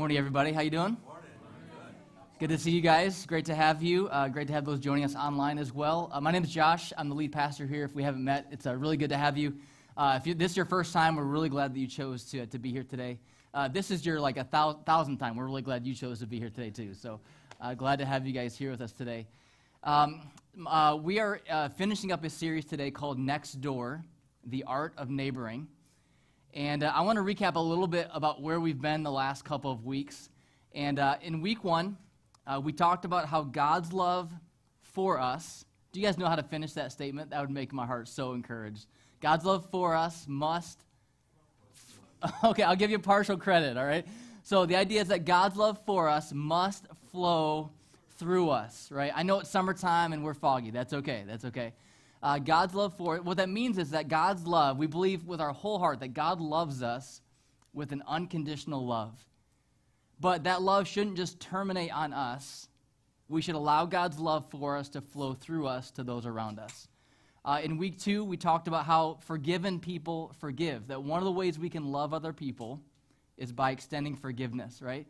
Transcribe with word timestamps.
Morning, 0.00 0.16
everybody. 0.16 0.52
How 0.52 0.62
you 0.62 0.70
doing? 0.70 0.96
Good 2.38 2.48
to 2.48 2.56
see 2.56 2.70
you 2.70 2.80
guys. 2.80 3.26
Great 3.26 3.44
to 3.44 3.54
have 3.54 3.82
you. 3.82 4.08
Uh, 4.08 4.28
great 4.28 4.46
to 4.46 4.52
have 4.54 4.64
those 4.64 4.80
joining 4.80 5.04
us 5.04 5.14
online 5.14 5.58
as 5.58 5.74
well. 5.74 6.08
Uh, 6.10 6.22
my 6.22 6.30
name 6.30 6.42
is 6.42 6.48
Josh. 6.48 6.90
I'm 6.96 7.10
the 7.10 7.14
lead 7.14 7.32
pastor 7.32 7.66
here. 7.66 7.84
If 7.84 7.94
we 7.94 8.02
haven't 8.02 8.24
met, 8.24 8.46
it's 8.50 8.66
uh, 8.66 8.74
really 8.76 8.96
good 8.96 9.10
to 9.10 9.18
have 9.18 9.36
you. 9.36 9.58
Uh, 9.98 10.14
if 10.18 10.26
you, 10.26 10.32
this 10.32 10.52
is 10.52 10.56
your 10.56 10.64
first 10.64 10.94
time, 10.94 11.16
we're 11.16 11.24
really 11.24 11.50
glad 11.50 11.74
that 11.74 11.78
you 11.78 11.86
chose 11.86 12.24
to, 12.30 12.46
to 12.46 12.58
be 12.58 12.72
here 12.72 12.82
today. 12.82 13.18
Uh, 13.52 13.68
this 13.68 13.90
is 13.90 14.06
your 14.06 14.18
like 14.20 14.38
a 14.38 14.48
thou- 14.50 14.80
thousandth 14.86 15.20
time. 15.20 15.36
We're 15.36 15.44
really 15.44 15.60
glad 15.60 15.86
you 15.86 15.94
chose 15.94 16.18
to 16.20 16.26
be 16.26 16.38
here 16.38 16.48
today 16.48 16.70
too. 16.70 16.94
So 16.94 17.20
uh, 17.60 17.74
glad 17.74 17.98
to 17.98 18.06
have 18.06 18.26
you 18.26 18.32
guys 18.32 18.56
here 18.56 18.70
with 18.70 18.80
us 18.80 18.92
today. 18.92 19.26
Um, 19.84 20.22
we 21.02 21.18
are 21.18 21.42
finishing 21.76 22.10
up 22.10 22.24
a 22.24 22.30
series 22.30 22.64
today 22.64 22.90
called 22.90 23.18
Next 23.18 23.60
Door: 23.60 24.02
The 24.46 24.64
Art 24.64 24.94
of 24.96 25.10
Neighboring. 25.10 25.68
And 26.54 26.82
uh, 26.82 26.92
I 26.94 27.02
want 27.02 27.16
to 27.16 27.22
recap 27.22 27.54
a 27.54 27.60
little 27.60 27.86
bit 27.86 28.08
about 28.12 28.42
where 28.42 28.58
we've 28.58 28.80
been 28.80 29.04
the 29.04 29.10
last 29.10 29.44
couple 29.44 29.70
of 29.70 29.84
weeks. 29.84 30.28
And 30.74 30.98
uh, 30.98 31.16
in 31.22 31.40
week 31.40 31.62
one, 31.62 31.96
uh, 32.46 32.60
we 32.62 32.72
talked 32.72 33.04
about 33.04 33.26
how 33.26 33.42
God's 33.42 33.92
love 33.92 34.30
for 34.82 35.20
us. 35.20 35.64
Do 35.92 36.00
you 36.00 36.06
guys 36.06 36.18
know 36.18 36.26
how 36.26 36.36
to 36.36 36.42
finish 36.42 36.72
that 36.72 36.90
statement? 36.90 37.30
That 37.30 37.40
would 37.40 37.50
make 37.50 37.72
my 37.72 37.86
heart 37.86 38.08
so 38.08 38.32
encouraged. 38.32 38.86
God's 39.20 39.44
love 39.44 39.68
for 39.70 39.94
us 39.94 40.26
must. 40.28 40.78
Okay, 42.44 42.62
I'll 42.62 42.76
give 42.76 42.90
you 42.90 42.98
partial 42.98 43.38
credit, 43.38 43.78
all 43.78 43.86
right? 43.86 44.06
So 44.42 44.66
the 44.66 44.76
idea 44.76 45.00
is 45.00 45.08
that 45.08 45.24
God's 45.24 45.56
love 45.56 45.80
for 45.86 46.06
us 46.06 46.34
must 46.34 46.84
flow 47.10 47.70
through 48.18 48.50
us, 48.50 48.90
right? 48.90 49.10
I 49.14 49.22
know 49.22 49.38
it's 49.38 49.48
summertime 49.48 50.12
and 50.12 50.22
we're 50.22 50.34
foggy. 50.34 50.70
That's 50.70 50.92
okay. 50.92 51.24
That's 51.26 51.46
okay 51.46 51.72
uh, 52.22 52.38
God's 52.38 52.74
love 52.74 52.96
for 52.96 53.16
it. 53.16 53.24
What 53.24 53.38
that 53.38 53.48
means 53.48 53.78
is 53.78 53.90
that 53.90 54.08
God's 54.08 54.46
love, 54.46 54.76
we 54.76 54.86
believe 54.86 55.24
with 55.24 55.40
our 55.40 55.52
whole 55.52 55.78
heart 55.78 56.00
that 56.00 56.14
God 56.14 56.40
loves 56.40 56.82
us 56.82 57.20
with 57.72 57.92
an 57.92 58.02
unconditional 58.06 58.84
love. 58.86 59.14
But 60.20 60.44
that 60.44 60.60
love 60.60 60.86
shouldn't 60.86 61.16
just 61.16 61.40
terminate 61.40 61.92
on 61.92 62.12
us. 62.12 62.68
We 63.28 63.40
should 63.40 63.54
allow 63.54 63.86
God's 63.86 64.18
love 64.18 64.50
for 64.50 64.76
us 64.76 64.90
to 64.90 65.00
flow 65.00 65.32
through 65.32 65.66
us 65.66 65.90
to 65.92 66.02
those 66.02 66.26
around 66.26 66.58
us. 66.58 66.88
Uh, 67.42 67.60
in 67.64 67.78
week 67.78 67.98
two, 67.98 68.22
we 68.22 68.36
talked 68.36 68.68
about 68.68 68.84
how 68.84 69.18
forgiven 69.22 69.80
people 69.80 70.34
forgive. 70.40 70.88
That 70.88 71.02
one 71.02 71.20
of 71.20 71.24
the 71.24 71.32
ways 71.32 71.58
we 71.58 71.70
can 71.70 71.90
love 71.90 72.12
other 72.12 72.34
people 72.34 72.82
is 73.38 73.50
by 73.50 73.70
extending 73.70 74.14
forgiveness, 74.14 74.82
right? 74.82 75.06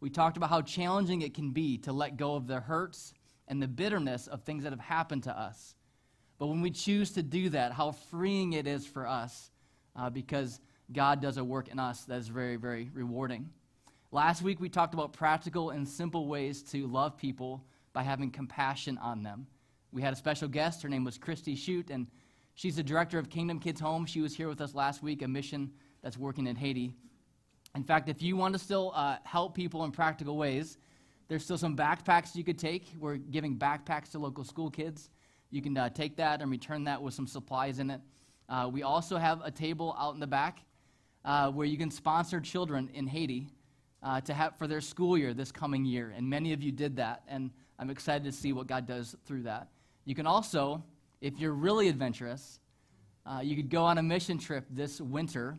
We 0.00 0.08
talked 0.08 0.38
about 0.38 0.48
how 0.48 0.62
challenging 0.62 1.20
it 1.20 1.34
can 1.34 1.50
be 1.50 1.76
to 1.78 1.92
let 1.92 2.16
go 2.16 2.36
of 2.36 2.46
the 2.46 2.60
hurts 2.60 3.12
and 3.48 3.60
the 3.60 3.68
bitterness 3.68 4.26
of 4.28 4.42
things 4.42 4.62
that 4.62 4.72
have 4.72 4.80
happened 4.80 5.24
to 5.24 5.38
us. 5.38 5.74
But 6.38 6.48
when 6.48 6.60
we 6.60 6.70
choose 6.70 7.12
to 7.12 7.22
do 7.22 7.48
that, 7.50 7.72
how 7.72 7.92
freeing 7.92 8.54
it 8.54 8.66
is 8.66 8.86
for 8.86 9.06
us 9.06 9.50
uh, 9.96 10.10
because 10.10 10.60
God 10.92 11.20
does 11.20 11.38
a 11.38 11.44
work 11.44 11.68
in 11.68 11.78
us 11.78 12.04
that 12.04 12.18
is 12.18 12.28
very, 12.28 12.56
very 12.56 12.90
rewarding. 12.92 13.50
Last 14.10 14.42
week, 14.42 14.60
we 14.60 14.68
talked 14.68 14.94
about 14.94 15.12
practical 15.12 15.70
and 15.70 15.88
simple 15.88 16.28
ways 16.28 16.62
to 16.64 16.86
love 16.86 17.16
people 17.16 17.64
by 17.92 18.02
having 18.02 18.30
compassion 18.30 18.98
on 18.98 19.22
them. 19.22 19.46
We 19.92 20.02
had 20.02 20.12
a 20.12 20.16
special 20.16 20.48
guest. 20.48 20.82
Her 20.82 20.88
name 20.88 21.04
was 21.04 21.18
Christy 21.18 21.54
Shute, 21.54 21.90
and 21.90 22.06
she's 22.54 22.76
the 22.76 22.82
director 22.82 23.18
of 23.18 23.30
Kingdom 23.30 23.60
Kids 23.60 23.80
Home. 23.80 24.06
She 24.06 24.20
was 24.20 24.34
here 24.34 24.48
with 24.48 24.60
us 24.60 24.74
last 24.74 25.02
week, 25.02 25.22
a 25.22 25.28
mission 25.28 25.72
that's 26.02 26.18
working 26.18 26.46
in 26.46 26.56
Haiti. 26.56 26.92
In 27.74 27.82
fact, 27.82 28.08
if 28.08 28.22
you 28.22 28.36
want 28.36 28.52
to 28.52 28.58
still 28.58 28.92
uh, 28.94 29.16
help 29.24 29.54
people 29.54 29.84
in 29.84 29.90
practical 29.90 30.36
ways, 30.36 30.78
there's 31.28 31.42
still 31.42 31.58
some 31.58 31.76
backpacks 31.76 32.36
you 32.36 32.44
could 32.44 32.58
take. 32.58 32.86
We're 32.98 33.16
giving 33.16 33.56
backpacks 33.56 34.10
to 34.12 34.18
local 34.18 34.44
school 34.44 34.70
kids. 34.70 35.10
You 35.50 35.62
can 35.62 35.76
uh, 35.76 35.88
take 35.88 36.16
that 36.16 36.42
and 36.42 36.50
return 36.50 36.84
that 36.84 37.00
with 37.00 37.14
some 37.14 37.26
supplies 37.26 37.78
in 37.78 37.90
it. 37.90 38.00
Uh, 38.48 38.68
we 38.72 38.82
also 38.82 39.16
have 39.16 39.40
a 39.44 39.50
table 39.50 39.96
out 39.98 40.14
in 40.14 40.20
the 40.20 40.26
back 40.26 40.58
uh, 41.24 41.50
where 41.50 41.66
you 41.66 41.78
can 41.78 41.90
sponsor 41.90 42.40
children 42.40 42.90
in 42.92 43.06
Haiti 43.06 43.48
uh, 44.02 44.20
to 44.22 44.34
have 44.34 44.56
for 44.58 44.66
their 44.66 44.80
school 44.80 45.16
year 45.16 45.32
this 45.32 45.50
coming 45.50 45.84
year. 45.84 46.12
And 46.14 46.28
many 46.28 46.52
of 46.52 46.62
you 46.62 46.70
did 46.70 46.96
that, 46.96 47.22
and 47.26 47.50
I'm 47.78 47.90
excited 47.90 48.24
to 48.24 48.32
see 48.32 48.52
what 48.52 48.66
God 48.66 48.86
does 48.86 49.16
through 49.24 49.44
that. 49.44 49.68
You 50.04 50.14
can 50.14 50.26
also, 50.26 50.84
if 51.20 51.38
you're 51.38 51.54
really 51.54 51.88
adventurous, 51.88 52.60
uh, 53.26 53.40
you 53.42 53.56
could 53.56 53.70
go 53.70 53.82
on 53.84 53.96
a 53.96 54.02
mission 54.02 54.38
trip 54.38 54.66
this 54.70 55.00
winter 55.00 55.58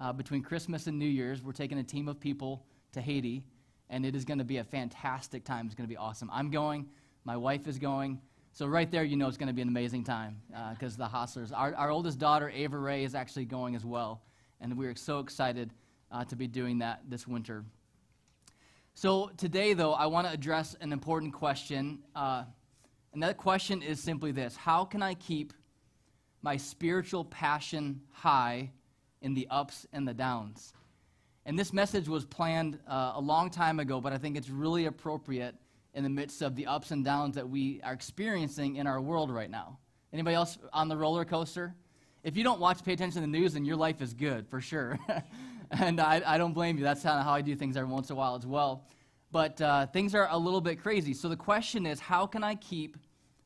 uh, 0.00 0.12
between 0.12 0.42
Christmas 0.42 0.88
and 0.88 0.98
New 0.98 1.06
Year's. 1.06 1.42
We're 1.42 1.52
taking 1.52 1.78
a 1.78 1.84
team 1.84 2.08
of 2.08 2.18
people 2.18 2.64
to 2.92 3.00
Haiti, 3.00 3.44
and 3.90 4.04
it 4.04 4.16
is 4.16 4.24
going 4.24 4.38
to 4.38 4.44
be 4.44 4.56
a 4.56 4.64
fantastic 4.64 5.44
time. 5.44 5.66
It's 5.66 5.74
going 5.76 5.88
to 5.88 5.92
be 5.92 5.96
awesome. 5.96 6.28
I'm 6.32 6.50
going. 6.50 6.86
My 7.24 7.36
wife 7.36 7.68
is 7.68 7.78
going. 7.78 8.20
So 8.54 8.68
right 8.68 8.88
there, 8.88 9.02
you 9.02 9.16
know 9.16 9.26
it's 9.26 9.36
going 9.36 9.48
to 9.48 9.52
be 9.52 9.62
an 9.62 9.68
amazing 9.68 10.04
time 10.04 10.40
because 10.70 10.94
uh, 10.94 11.08
the 11.08 11.08
Hostlers. 11.08 11.50
Our, 11.52 11.74
our 11.74 11.90
oldest 11.90 12.20
daughter, 12.20 12.48
Ava 12.48 12.78
Ray, 12.78 13.02
is 13.02 13.16
actually 13.16 13.46
going 13.46 13.74
as 13.74 13.84
well, 13.84 14.22
and 14.60 14.78
we're 14.78 14.94
so 14.94 15.18
excited 15.18 15.72
uh, 16.12 16.24
to 16.26 16.36
be 16.36 16.46
doing 16.46 16.78
that 16.78 17.00
this 17.08 17.26
winter. 17.26 17.64
So 18.94 19.32
today, 19.36 19.72
though, 19.72 19.92
I 19.92 20.06
want 20.06 20.28
to 20.28 20.32
address 20.32 20.76
an 20.80 20.92
important 20.92 21.32
question, 21.32 21.98
uh, 22.14 22.44
and 23.12 23.20
that 23.24 23.38
question 23.38 23.82
is 23.82 23.98
simply 23.98 24.30
this: 24.30 24.54
How 24.54 24.84
can 24.84 25.02
I 25.02 25.14
keep 25.14 25.52
my 26.40 26.56
spiritual 26.56 27.24
passion 27.24 28.02
high 28.12 28.70
in 29.20 29.34
the 29.34 29.48
ups 29.50 29.84
and 29.92 30.06
the 30.06 30.14
downs? 30.14 30.74
And 31.44 31.58
this 31.58 31.72
message 31.72 32.06
was 32.06 32.24
planned 32.24 32.78
uh, 32.86 33.14
a 33.16 33.20
long 33.20 33.50
time 33.50 33.80
ago, 33.80 34.00
but 34.00 34.12
I 34.12 34.18
think 34.18 34.36
it's 34.36 34.48
really 34.48 34.86
appropriate 34.86 35.56
in 35.94 36.02
the 36.02 36.10
midst 36.10 36.42
of 36.42 36.56
the 36.56 36.66
ups 36.66 36.90
and 36.90 37.04
downs 37.04 37.36
that 37.36 37.48
we 37.48 37.80
are 37.82 37.92
experiencing 37.92 38.76
in 38.76 38.86
our 38.86 39.00
world 39.00 39.30
right 39.30 39.50
now. 39.50 39.78
Anybody 40.12 40.34
else 40.34 40.58
on 40.72 40.88
the 40.88 40.96
roller 40.96 41.24
coaster? 41.24 41.74
If 42.22 42.36
you 42.36 42.44
don't 42.44 42.60
watch, 42.60 42.84
pay 42.84 42.92
attention 42.92 43.16
to 43.16 43.20
the 43.20 43.26
news, 43.26 43.54
then 43.54 43.64
your 43.64 43.76
life 43.76 44.00
is 44.02 44.14
good 44.14 44.48
for 44.48 44.60
sure. 44.60 44.98
and 45.70 46.00
I, 46.00 46.22
I, 46.26 46.38
don't 46.38 46.52
blame 46.52 46.78
you. 46.78 46.84
That's 46.84 47.04
of 47.04 47.22
how 47.22 47.32
I 47.32 47.42
do 47.42 47.54
things 47.54 47.76
every 47.76 47.90
once 47.90 48.10
in 48.10 48.14
a 48.14 48.16
while 48.16 48.34
as 48.34 48.46
well. 48.46 48.86
But 49.30 49.60
uh, 49.60 49.86
things 49.86 50.14
are 50.14 50.28
a 50.30 50.38
little 50.38 50.60
bit 50.60 50.80
crazy. 50.80 51.14
So 51.14 51.28
the 51.28 51.36
question 51.36 51.86
is 51.86 52.00
how 52.00 52.26
can 52.26 52.42
I 52.42 52.54
keep 52.54 52.96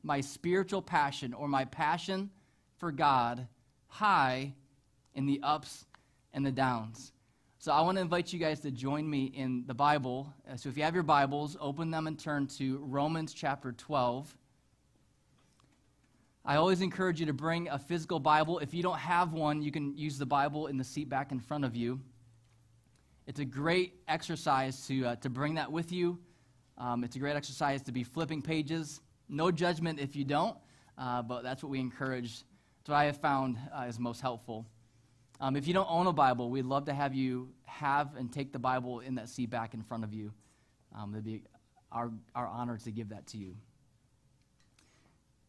my 0.03 0.21
spiritual 0.21 0.81
passion 0.81 1.33
or 1.33 1.47
my 1.47 1.65
passion 1.65 2.29
for 2.77 2.91
God 2.91 3.47
high 3.87 4.53
in 5.13 5.25
the 5.25 5.39
ups 5.43 5.85
and 6.33 6.45
the 6.45 6.51
downs? 6.51 7.11
So 7.61 7.73
I 7.73 7.81
want 7.81 7.97
to 7.97 8.01
invite 8.01 8.31
you 8.31 8.39
guys 8.39 8.61
to 8.61 8.71
join 8.71 9.09
me 9.09 9.25
in 9.25 9.65
the 9.67 9.73
Bible. 9.73 10.33
Uh, 10.49 10.55
so 10.55 10.69
if 10.69 10.77
you 10.77 10.83
have 10.83 10.93
your 10.93 11.03
Bibles, 11.03 11.57
open 11.59 11.91
them 11.91 12.07
and 12.07 12.17
turn 12.17 12.47
to 12.55 12.77
Romans 12.77 13.33
chapter 13.33 13.73
12. 13.73 14.33
I 16.45 16.55
always 16.55 16.79
encourage 16.79 17.19
you 17.19 17.25
to 17.25 17.33
bring 17.33 17.67
a 17.67 17.77
physical 17.77 18.17
Bible. 18.17 18.59
If 18.59 18.73
you 18.73 18.81
don't 18.81 18.97
have 18.97 19.33
one, 19.33 19.61
you 19.61 19.73
can 19.73 19.93
use 19.97 20.17
the 20.17 20.25
Bible 20.25 20.67
in 20.67 20.77
the 20.77 20.85
seat 20.85 21.09
back 21.09 21.33
in 21.33 21.41
front 21.41 21.65
of 21.65 21.75
you. 21.75 21.99
It's 23.27 23.41
a 23.41 23.45
great 23.45 23.95
exercise 24.07 24.87
to, 24.87 25.07
uh, 25.07 25.15
to 25.17 25.29
bring 25.29 25.55
that 25.55 25.69
with 25.69 25.91
you. 25.91 26.17
Um, 26.77 27.03
it's 27.03 27.17
a 27.17 27.19
great 27.19 27.35
exercise 27.35 27.81
to 27.81 27.91
be 27.91 28.05
flipping 28.05 28.41
pages. 28.41 29.01
No 29.27 29.51
judgment 29.51 29.99
if 29.99 30.15
you 30.15 30.23
don't, 30.23 30.55
uh, 30.97 31.23
but 31.23 31.41
that's 31.41 31.61
what 31.61 31.71
we 31.71 31.81
encourage. 31.81 32.45
What 32.85 32.95
I 32.95 33.03
have 33.03 33.17
found 33.17 33.57
uh, 33.77 33.81
is 33.81 33.99
most 33.99 34.21
helpful. 34.21 34.65
Um, 35.41 35.55
if 35.55 35.67
you 35.67 35.73
don't 35.73 35.89
own 35.89 36.07
a 36.07 36.13
Bible, 36.13 36.49
we'd 36.49 36.65
love 36.65 36.85
to 36.85 36.93
have 36.93 37.13
you 37.13 37.49
have 37.65 38.15
and 38.17 38.31
take 38.31 38.51
the 38.51 38.59
Bible 38.59 38.99
in 38.99 39.15
that 39.15 39.29
seat 39.29 39.49
back 39.49 39.73
in 39.73 39.81
front 39.81 40.03
of 40.03 40.13
you. 40.13 40.33
Um, 40.97 41.13
it'd 41.13 41.23
be 41.23 41.43
our, 41.91 42.11
our 42.35 42.47
honor 42.47 42.77
to 42.77 42.91
give 42.91 43.09
that 43.09 43.27
to 43.27 43.37
you. 43.37 43.55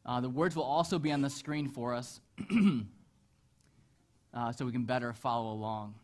Uh, 0.06 0.20
the 0.20 0.28
words 0.28 0.54
will 0.56 0.62
also 0.62 0.98
be 0.98 1.12
on 1.12 1.20
the 1.20 1.30
screen 1.30 1.68
for 1.68 1.92
us 1.94 2.20
uh, 4.34 4.52
so 4.52 4.64
we 4.64 4.72
can 4.72 4.84
better 4.84 5.12
follow 5.12 5.52
along. 5.52 5.94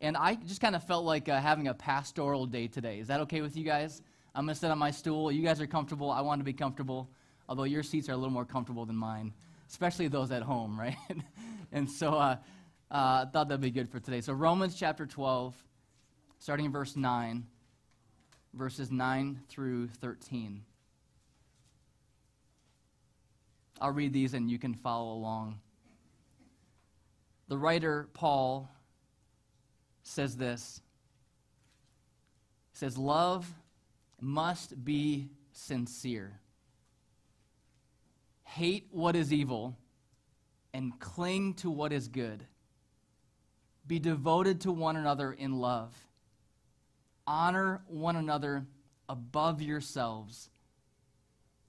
And 0.00 0.16
I 0.16 0.34
just 0.34 0.60
kind 0.60 0.76
of 0.76 0.84
felt 0.84 1.04
like 1.04 1.28
uh, 1.28 1.40
having 1.40 1.68
a 1.68 1.74
pastoral 1.74 2.46
day 2.46 2.68
today. 2.68 2.98
Is 2.98 3.08
that 3.08 3.20
okay 3.22 3.40
with 3.40 3.56
you 3.56 3.64
guys? 3.64 4.02
I'm 4.34 4.44
going 4.46 4.54
to 4.54 4.60
sit 4.60 4.70
on 4.70 4.78
my 4.78 4.90
stool. 4.90 5.30
You 5.30 5.42
guys 5.42 5.60
are 5.60 5.66
comfortable. 5.66 6.10
I 6.10 6.20
want 6.20 6.40
to 6.40 6.44
be 6.44 6.52
comfortable, 6.52 7.08
although 7.48 7.64
your 7.64 7.82
seats 7.82 8.08
are 8.08 8.12
a 8.12 8.16
little 8.16 8.32
more 8.32 8.44
comfortable 8.44 8.84
than 8.84 8.96
mine, 8.96 9.32
especially 9.68 10.08
those 10.08 10.30
at 10.30 10.42
home, 10.42 10.78
right? 10.80 10.96
And 11.74 11.90
so 11.90 12.14
uh, 12.14 12.36
uh, 12.88 13.26
I 13.26 13.26
thought 13.30 13.48
that'd 13.48 13.60
be 13.60 13.72
good 13.72 13.90
for 13.90 13.98
today. 13.98 14.20
So, 14.20 14.32
Romans 14.32 14.76
chapter 14.76 15.04
12, 15.04 15.54
starting 16.38 16.66
in 16.66 16.72
verse 16.72 16.94
9, 16.94 17.44
verses 18.54 18.92
9 18.92 19.40
through 19.48 19.88
13. 19.88 20.62
I'll 23.80 23.90
read 23.90 24.12
these 24.12 24.34
and 24.34 24.48
you 24.48 24.60
can 24.60 24.72
follow 24.72 25.12
along. 25.12 25.58
The 27.48 27.58
writer, 27.58 28.08
Paul, 28.14 28.70
says 30.04 30.36
this 30.36 30.80
He 32.70 32.78
says, 32.78 32.96
Love 32.96 33.52
must 34.20 34.84
be 34.84 35.28
sincere. 35.50 36.38
Hate 38.44 38.86
what 38.92 39.16
is 39.16 39.32
evil 39.32 39.76
and 40.74 40.98
cling 40.98 41.54
to 41.54 41.70
what 41.70 41.92
is 41.92 42.08
good. 42.08 42.44
Be 43.86 44.00
devoted 44.00 44.62
to 44.62 44.72
one 44.72 44.96
another 44.96 45.32
in 45.32 45.60
love. 45.60 45.94
Honor 47.26 47.82
one 47.86 48.16
another 48.16 48.66
above 49.08 49.62
yourselves. 49.62 50.50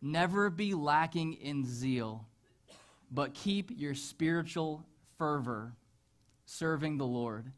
Never 0.01 0.49
be 0.49 0.73
lacking 0.73 1.33
in 1.33 1.65
zeal, 1.65 2.25
but 3.11 3.35
keep 3.35 3.69
your 3.71 3.93
spiritual 3.93 4.83
fervor 5.17 5.73
serving 6.45 6.97
the 6.97 7.05
Lord. 7.05 7.51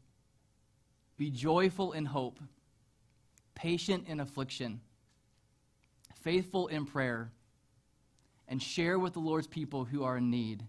Be 1.16 1.30
joyful 1.30 1.92
in 1.92 2.04
hope, 2.04 2.38
patient 3.54 4.06
in 4.06 4.20
affliction, 4.20 4.80
faithful 6.14 6.68
in 6.68 6.84
prayer, 6.84 7.32
and 8.46 8.62
share 8.62 8.98
with 8.98 9.14
the 9.14 9.18
Lord's 9.18 9.46
people 9.46 9.84
who 9.84 10.04
are 10.04 10.18
in 10.18 10.30
need. 10.30 10.62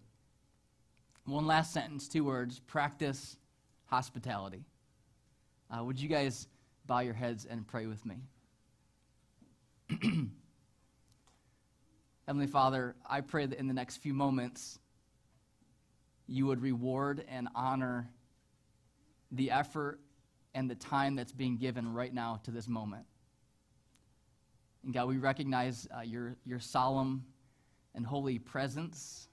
One 1.30 1.46
last 1.46 1.72
sentence, 1.74 2.08
two 2.08 2.24
words 2.24 2.60
practice 2.60 3.38
hospitality. 3.86 4.66
Uh, 5.70 5.84
would 5.84 6.00
you 6.00 6.10
guys 6.10 6.48
bow 6.88 7.02
your 7.02 7.14
heads 7.14 7.46
and 7.46 7.68
pray 7.68 7.86
with 7.86 8.04
me? 8.04 8.16
Heavenly 12.26 12.48
Father, 12.48 12.96
I 13.08 13.22
pray 13.22 13.46
that 13.46 13.60
in 13.60 13.68
the 13.68 13.76
next 13.76 13.98
few 13.98 14.12
moments, 14.12 14.80
you 16.26 16.48
would 16.48 16.64
reward 16.64 17.24
and 17.30 17.48
honor 17.54 18.10
the 19.32 19.52
effort 19.52 20.00
and 20.56 20.68
the 20.68 20.76
time 20.76 21.16
that's 21.16 21.32
being 21.32 21.58
given 21.58 21.94
right 21.94 22.14
now 22.14 22.42
to 22.46 22.50
this 22.50 22.68
moment. 22.68 23.06
And 24.84 24.96
God, 24.96 25.08
we 25.08 25.18
recognize 25.18 25.88
uh, 25.96 26.02
your, 26.02 26.38
your 26.44 26.60
solemn 26.60 27.24
and 27.94 28.04
holy 28.04 28.40
presence. 28.40 29.29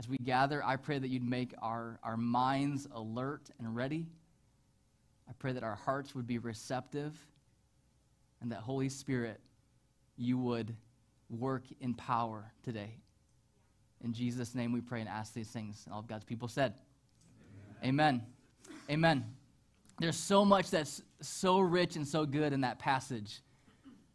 As 0.00 0.08
we 0.08 0.16
gather, 0.16 0.64
I 0.64 0.76
pray 0.76 0.98
that 0.98 1.08
you'd 1.08 1.22
make 1.22 1.52
our, 1.60 2.00
our 2.02 2.16
minds 2.16 2.88
alert 2.94 3.50
and 3.58 3.76
ready. 3.76 4.06
I 5.28 5.32
pray 5.38 5.52
that 5.52 5.62
our 5.62 5.74
hearts 5.74 6.14
would 6.14 6.26
be 6.26 6.38
receptive 6.38 7.18
and 8.40 8.50
that, 8.50 8.60
Holy 8.60 8.88
Spirit, 8.88 9.40
you 10.16 10.38
would 10.38 10.74
work 11.28 11.64
in 11.82 11.92
power 11.92 12.50
today. 12.62 12.94
In 14.02 14.14
Jesus' 14.14 14.54
name 14.54 14.72
we 14.72 14.80
pray 14.80 15.00
and 15.00 15.08
ask 15.08 15.34
these 15.34 15.50
things. 15.50 15.86
All 15.92 15.98
of 15.98 16.06
God's 16.06 16.24
people 16.24 16.48
said, 16.48 16.72
Amen. 17.84 18.22
Amen. 18.88 19.12
Amen. 19.18 19.24
There's 19.98 20.16
so 20.16 20.46
much 20.46 20.70
that's 20.70 21.02
so 21.20 21.60
rich 21.60 21.96
and 21.96 22.08
so 22.08 22.24
good 22.24 22.54
in 22.54 22.62
that 22.62 22.78
passage. 22.78 23.42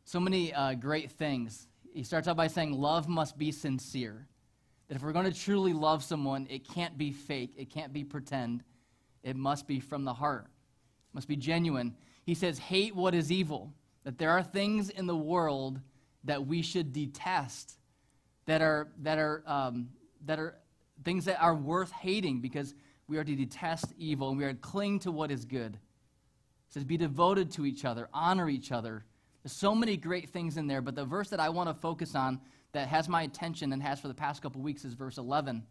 So 0.04 0.20
many 0.20 0.52
uh, 0.52 0.74
great 0.74 1.12
things. 1.12 1.68
He 1.94 2.02
starts 2.02 2.28
out 2.28 2.38
by 2.38 2.48
saying, 2.48 2.74
Love 2.74 3.08
must 3.08 3.38
be 3.38 3.52
sincere. 3.52 4.28
That 4.88 4.96
if 4.96 5.04
we're 5.04 5.14
going 5.14 5.32
to 5.32 5.38
truly 5.38 5.74
love 5.74 6.04
someone, 6.04 6.48
it 6.50 6.68
can't 6.68 6.98
be 6.98 7.12
fake, 7.12 7.54
it 7.58 7.70
can't 7.70 7.92
be 7.92 8.04
pretend. 8.04 8.64
It 9.24 9.36
must 9.36 9.68
be 9.68 9.80
from 9.80 10.04
the 10.04 10.14
heart, 10.14 10.46
it 10.46 11.16
must 11.16 11.28
be 11.28 11.36
genuine. 11.36 11.96
He 12.24 12.34
says, 12.34 12.58
Hate 12.58 12.96
what 12.96 13.14
is 13.14 13.32
evil. 13.32 13.74
That 14.04 14.20
there 14.20 14.32
are 14.32 14.44
things 14.44 14.90
in 14.90 15.08
the 15.08 15.16
world 15.16 15.80
that 16.26 16.46
we 16.46 16.62
should 16.62 16.94
detest, 16.94 17.78
that 18.46 18.62
are, 18.62 18.90
that 19.02 19.18
are, 19.18 19.44
um, 19.48 19.90
that 20.26 20.40
are 20.40 20.56
things 21.04 21.26
that 21.26 21.42
are 21.42 21.56
worth 21.56 21.92
hating 21.92 22.42
because 22.42 22.76
we 23.08 23.18
are 23.18 23.24
to 23.24 23.36
detest 23.36 23.94
evil 23.98 24.30
and 24.30 24.38
we 24.38 24.44
are 24.44 24.54
to 24.54 24.60
cling 24.60 25.00
to 25.00 25.12
what 25.12 25.32
is 25.32 25.46
good. 25.46 25.76
It 25.76 26.74
says, 26.74 26.84
be 26.84 26.98
devoted 26.98 27.52
to 27.52 27.66
each 27.66 27.86
other, 27.86 28.10
honor 28.14 28.50
each 28.50 28.72
other. 28.72 29.06
There's 29.44 29.54
so 29.54 29.76
many 29.76 29.98
great 29.98 30.30
things 30.30 30.58
in 30.58 30.68
there, 30.68 30.82
but 30.82 30.96
the 30.96 31.06
verse 31.06 31.30
that 31.30 31.40
I 31.40 31.50
want 31.50 31.70
to 31.70 31.76
focus 31.76 32.16
on 32.16 32.42
that 32.76 32.90
has 32.90 33.08
my 33.08 33.24
attention 33.24 33.72
and 33.72 33.82
has 33.82 34.02
for 34.02 34.10
the 34.10 34.14
past 34.14 34.42
couple 34.42 34.62
weeks 34.62 34.84
is 34.84 34.94
verse 34.94 35.18
11. 35.18 35.64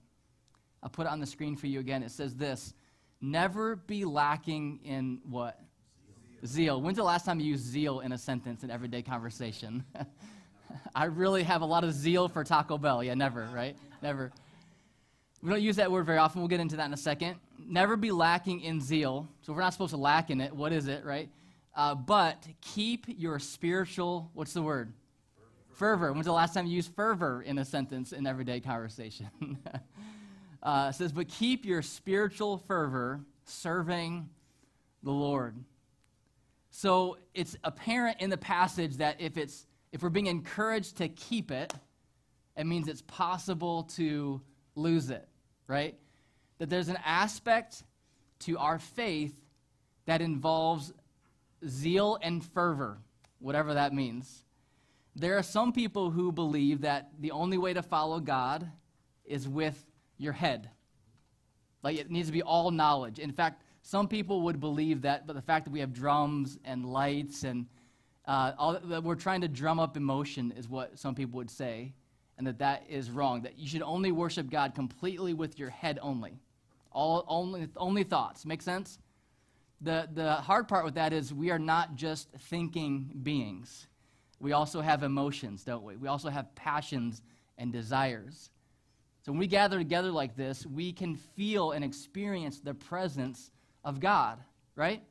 I'll 0.82 0.88
put 0.88 1.06
it 1.06 1.12
on 1.12 1.20
the 1.20 1.26
screen 1.26 1.54
for 1.54 1.66
you 1.66 1.78
again. 1.78 2.02
It 2.02 2.10
says 2.10 2.34
this 2.34 2.72
Never 3.20 3.76
be 3.76 4.04
lacking 4.04 4.80
in 4.84 5.20
what? 5.28 5.60
Zeal. 6.40 6.46
zeal. 6.46 6.80
When's 6.80 6.96
the 6.96 7.04
last 7.04 7.24
time 7.26 7.40
you 7.40 7.46
used 7.46 7.64
zeal 7.64 8.00
in 8.00 8.12
a 8.12 8.18
sentence 8.18 8.64
in 8.64 8.70
everyday 8.70 9.02
conversation? 9.02 9.84
I 10.94 11.04
really 11.04 11.42
have 11.42 11.60
a 11.60 11.66
lot 11.66 11.84
of 11.84 11.92
zeal 11.92 12.28
for 12.28 12.42
Taco 12.42 12.78
Bell. 12.78 13.04
Yeah, 13.04 13.14
never, 13.14 13.48
right? 13.52 13.76
Never. 14.02 14.32
We 15.42 15.50
don't 15.50 15.62
use 15.62 15.76
that 15.76 15.92
word 15.92 16.06
very 16.06 16.18
often. 16.18 16.40
We'll 16.40 16.48
get 16.48 16.60
into 16.60 16.76
that 16.76 16.86
in 16.86 16.94
a 16.94 16.98
second. 16.98 17.36
Never 17.58 17.96
be 17.96 18.12
lacking 18.12 18.62
in 18.62 18.80
zeal. 18.80 19.28
So 19.42 19.52
we're 19.52 19.60
not 19.60 19.74
supposed 19.74 19.92
to 19.92 19.98
lack 19.98 20.30
in 20.30 20.40
it. 20.40 20.54
What 20.54 20.72
is 20.72 20.88
it, 20.88 21.04
right? 21.04 21.28
Uh, 21.76 21.94
but 21.94 22.46
keep 22.62 23.04
your 23.08 23.38
spiritual, 23.38 24.30
what's 24.32 24.54
the 24.54 24.62
word? 24.62 24.92
Fervor. 25.74 26.12
When's 26.12 26.26
the 26.26 26.32
last 26.32 26.54
time 26.54 26.66
you 26.66 26.76
used 26.76 26.94
fervor 26.94 27.42
in 27.42 27.58
a 27.58 27.64
sentence 27.64 28.12
in 28.12 28.26
everyday 28.26 28.60
conversation? 28.60 29.58
uh, 30.62 30.92
says, 30.92 31.12
but 31.12 31.28
keep 31.28 31.64
your 31.64 31.82
spiritual 31.82 32.58
fervor 32.58 33.20
serving 33.44 34.28
the 35.02 35.10
Lord. 35.10 35.56
So 36.70 37.18
it's 37.34 37.56
apparent 37.64 38.20
in 38.20 38.30
the 38.30 38.36
passage 38.36 38.96
that 38.96 39.20
if 39.20 39.36
it's 39.36 39.66
if 39.92 40.02
we're 40.02 40.08
being 40.08 40.26
encouraged 40.26 40.96
to 40.96 41.08
keep 41.08 41.52
it, 41.52 41.72
it 42.56 42.66
means 42.66 42.88
it's 42.88 43.02
possible 43.02 43.84
to 43.94 44.40
lose 44.74 45.10
it 45.10 45.28
right? 45.66 45.96
That 46.58 46.70
there's 46.70 46.88
an 46.88 46.98
aspect 47.04 47.82
to 48.40 48.58
our 48.58 48.78
faith 48.78 49.34
that 50.06 50.20
involves 50.20 50.92
zeal 51.66 52.18
and 52.22 52.44
fervor, 52.44 52.98
whatever 53.38 53.74
that 53.74 53.92
means. 53.92 54.44
There 55.16 55.38
are 55.38 55.42
some 55.42 55.72
people 55.72 56.10
who 56.10 56.32
believe 56.32 56.80
that 56.80 57.10
the 57.20 57.30
only 57.30 57.58
way 57.58 57.72
to 57.72 57.82
follow 57.82 58.20
God 58.20 58.68
is 59.24 59.48
with 59.48 59.84
your 60.18 60.32
head. 60.32 60.70
Like 61.82 61.98
it 61.98 62.10
needs 62.10 62.28
to 62.28 62.32
be 62.32 62.42
all 62.42 62.70
knowledge. 62.70 63.18
In 63.18 63.32
fact, 63.32 63.62
some 63.82 64.08
people 64.08 64.42
would 64.42 64.58
believe 64.58 65.02
that, 65.02 65.26
but 65.26 65.36
the 65.36 65.42
fact 65.42 65.66
that 65.66 65.70
we 65.70 65.80
have 65.80 65.92
drums 65.92 66.58
and 66.64 66.86
lights 66.86 67.44
and 67.44 67.66
uh, 68.26 68.52
all, 68.58 68.78
that 68.82 69.04
we're 69.04 69.14
trying 69.14 69.42
to 69.42 69.48
drum 69.48 69.78
up 69.78 69.96
emotion 69.96 70.52
is 70.56 70.68
what 70.68 70.98
some 70.98 71.14
people 71.14 71.36
would 71.36 71.50
say 71.50 71.92
and 72.38 72.46
that 72.46 72.58
that 72.58 72.84
is 72.88 73.10
wrong, 73.10 73.42
that 73.42 73.58
you 73.58 73.68
should 73.68 73.82
only 73.82 74.10
worship 74.10 74.50
God 74.50 74.74
completely 74.74 75.34
with 75.34 75.58
your 75.58 75.70
head 75.70 75.98
only. 76.02 76.40
All, 76.90 77.24
only, 77.28 77.68
only 77.76 78.04
thoughts. 78.04 78.46
Make 78.46 78.62
sense? 78.62 78.98
The, 79.80 80.08
the 80.12 80.34
hard 80.34 80.66
part 80.66 80.84
with 80.84 80.94
that 80.94 81.12
is 81.12 81.34
we 81.34 81.50
are 81.50 81.58
not 81.58 81.94
just 81.94 82.30
thinking 82.32 83.10
beings. 83.22 83.86
We 84.40 84.52
also 84.52 84.80
have 84.80 85.02
emotions, 85.02 85.64
don't 85.64 85.84
we? 85.84 85.96
We 85.96 86.08
also 86.08 86.28
have 86.28 86.54
passions 86.54 87.22
and 87.58 87.72
desires. 87.72 88.50
So 89.22 89.32
when 89.32 89.38
we 89.38 89.46
gather 89.46 89.78
together 89.78 90.10
like 90.10 90.36
this, 90.36 90.66
we 90.66 90.92
can 90.92 91.16
feel 91.16 91.72
and 91.72 91.84
experience 91.84 92.60
the 92.60 92.74
presence 92.74 93.50
of 93.84 94.00
God, 94.00 94.38
right? 94.76 95.02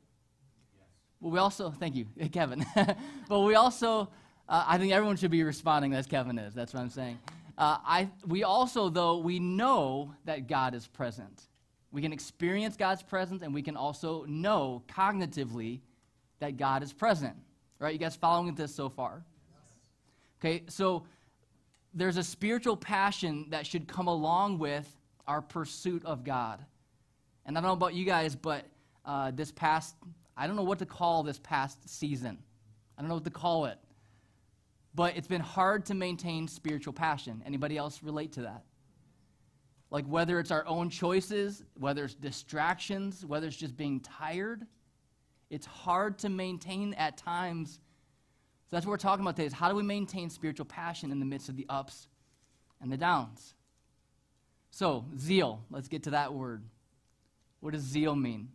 Yes. 0.76 0.86
Well, 1.20 1.32
we 1.32 1.38
also, 1.38 1.70
thank 1.70 1.96
you, 1.96 2.06
Kevin. 2.32 2.64
but 3.28 3.40
we 3.40 3.54
also 3.54 4.08
uh, 4.48 4.64
I 4.66 4.78
think 4.78 4.92
everyone 4.92 5.16
should 5.16 5.30
be 5.30 5.42
responding 5.42 5.94
as 5.94 6.06
Kevin 6.06 6.38
is. 6.38 6.54
That's 6.54 6.74
what 6.74 6.80
I'm 6.80 6.90
saying. 6.90 7.18
Uh, 7.56 7.78
I, 7.84 8.10
we 8.26 8.44
also, 8.44 8.88
though, 8.90 9.18
we 9.18 9.38
know 9.38 10.14
that 10.24 10.48
God 10.48 10.74
is 10.74 10.86
present. 10.86 11.48
We 11.92 12.02
can 12.02 12.12
experience 12.12 12.76
God's 12.76 13.02
presence, 13.02 13.42
and 13.42 13.54
we 13.54 13.62
can 13.62 13.76
also 13.76 14.24
know 14.24 14.82
cognitively 14.88 15.80
that 16.40 16.56
God 16.56 16.82
is 16.82 16.92
present. 16.92 17.36
Right? 17.84 17.92
You 17.92 17.98
guys 17.98 18.16
following 18.16 18.54
this 18.54 18.74
so 18.74 18.88
far? 18.88 19.24
Okay, 20.40 20.64
so 20.68 21.04
there's 21.92 22.16
a 22.16 22.22
spiritual 22.22 22.76
passion 22.76 23.46
that 23.50 23.66
should 23.66 23.86
come 23.86 24.08
along 24.08 24.58
with 24.58 24.88
our 25.26 25.40
pursuit 25.40 26.04
of 26.04 26.24
God. 26.24 26.64
And 27.46 27.56
I 27.56 27.60
don't 27.60 27.68
know 27.68 27.74
about 27.74 27.94
you 27.94 28.04
guys, 28.04 28.34
but 28.34 28.64
uh, 29.04 29.30
this 29.30 29.52
past, 29.52 29.94
I 30.36 30.46
don't 30.46 30.56
know 30.56 30.64
what 30.64 30.78
to 30.80 30.86
call 30.86 31.22
this 31.22 31.38
past 31.38 31.88
season. 31.88 32.38
I 32.98 33.02
don't 33.02 33.08
know 33.08 33.14
what 33.14 33.24
to 33.24 33.30
call 33.30 33.66
it 33.66 33.78
but 34.94 35.16
it's 35.16 35.26
been 35.26 35.40
hard 35.40 35.84
to 35.86 35.94
maintain 35.94 36.46
spiritual 36.46 36.92
passion. 36.92 37.42
Anybody 37.44 37.76
else 37.76 38.02
relate 38.02 38.32
to 38.32 38.42
that? 38.42 38.62
Like 39.90 40.06
whether 40.06 40.38
it's 40.38 40.50
our 40.50 40.66
own 40.66 40.88
choices, 40.88 41.64
whether 41.78 42.04
it's 42.04 42.14
distractions, 42.14 43.24
whether 43.26 43.46
it's 43.48 43.56
just 43.56 43.76
being 43.76 44.00
tired, 44.00 44.66
it's 45.50 45.66
hard 45.66 46.18
to 46.18 46.28
maintain 46.28 46.94
at 46.94 47.16
times. 47.16 47.74
So 48.66 48.76
that's 48.76 48.86
what 48.86 48.92
we're 48.92 48.96
talking 48.98 49.24
about 49.24 49.36
today 49.36 49.46
is 49.46 49.52
how 49.52 49.68
do 49.68 49.74
we 49.74 49.82
maintain 49.82 50.30
spiritual 50.30 50.66
passion 50.66 51.12
in 51.12 51.20
the 51.20 51.26
midst 51.26 51.48
of 51.48 51.56
the 51.56 51.66
ups 51.68 52.08
and 52.80 52.90
the 52.90 52.96
downs? 52.96 53.54
So, 54.70 55.04
zeal, 55.16 55.62
let's 55.70 55.86
get 55.86 56.02
to 56.04 56.10
that 56.10 56.34
word. 56.34 56.64
What 57.60 57.74
does 57.74 57.82
zeal 57.82 58.16
mean? 58.16 58.48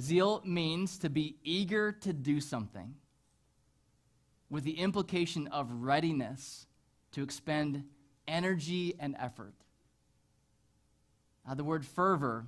Zeal 0.00 0.40
means 0.44 0.98
to 0.98 1.10
be 1.10 1.36
eager 1.42 1.92
to 1.92 2.12
do 2.12 2.40
something 2.40 2.94
with 4.48 4.64
the 4.64 4.78
implication 4.78 5.48
of 5.48 5.70
readiness 5.82 6.66
to 7.12 7.22
expend 7.22 7.84
energy 8.28 8.94
and 9.00 9.16
effort. 9.18 9.54
Now, 11.46 11.54
the 11.54 11.64
word 11.64 11.84
fervor, 11.84 12.46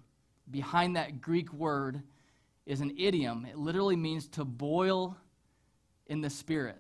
behind 0.51 0.97
that 0.97 1.21
Greek 1.21 1.53
word, 1.53 2.03
is 2.67 2.81
an 2.81 2.95
idiom. 2.99 3.47
It 3.47 3.59
literally 3.59 3.97
means 3.97 4.29
to 4.29 4.45
boil 4.45 5.17
in 6.07 6.21
the 6.21 6.31
spirit, 6.31 6.79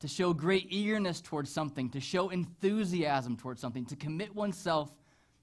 to 0.00 0.08
show 0.08 0.32
great 0.32 0.66
eagerness 0.70 1.20
towards 1.20 1.50
something, 1.50 1.90
to 1.90 2.00
show 2.00 2.30
enthusiasm 2.30 3.36
towards 3.36 3.60
something, 3.60 3.86
to 3.86 3.96
commit 3.96 4.34
oneself 4.34 4.90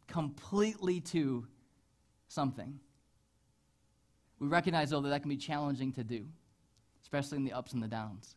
completely 0.07 0.99
to 1.01 1.47
something. 2.27 2.79
We 4.39 4.47
recognize, 4.47 4.89
though, 4.89 5.01
that 5.01 5.09
that 5.09 5.21
can 5.21 5.29
be 5.29 5.37
challenging 5.37 5.93
to 5.93 6.03
do 6.03 6.27
especially 7.03 7.37
in 7.37 7.43
the 7.43 7.53
ups 7.53 7.73
and 7.73 7.83
the 7.83 7.87
downs. 7.87 8.35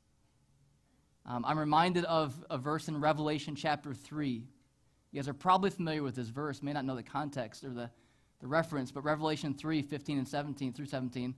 Um, 1.25 1.44
I'm 1.46 1.58
reminded 1.58 2.04
of 2.04 2.35
a 2.50 2.58
verse 2.58 2.88
in 2.88 3.00
Revelation 3.00 3.56
chapter 3.56 3.94
3. 3.94 4.44
You 5.12 5.20
guys 5.20 5.28
are 5.28 5.35
probably 5.35 5.70
familiar 5.70 6.02
with 6.02 6.14
this 6.14 6.28
verse, 6.28 6.62
may 6.62 6.73
not 6.73 6.85
know 6.85 6.94
the 6.94 7.02
context 7.02 7.64
or 7.64 7.70
the, 7.70 7.90
the 8.40 8.47
reference, 8.47 8.90
but 8.90 9.05
Revelation 9.05 9.55
3 9.55 9.83
15 9.83 10.19
and 10.19 10.28
17 10.28 10.73
through 10.73 10.87
17. 10.87 11.35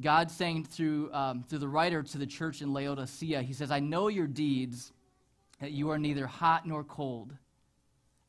God 0.00 0.30
saying 0.30 0.64
through, 0.64 1.12
um, 1.12 1.42
through 1.42 1.58
the 1.58 1.68
writer 1.68 2.02
to 2.02 2.18
the 2.18 2.26
church 2.26 2.62
in 2.62 2.72
Laodicea, 2.72 3.42
He 3.42 3.52
says, 3.52 3.70
I 3.70 3.80
know 3.80 4.08
your 4.08 4.26
deeds, 4.26 4.92
that 5.60 5.72
you 5.72 5.90
are 5.90 5.98
neither 5.98 6.26
hot 6.26 6.66
nor 6.66 6.84
cold. 6.84 7.34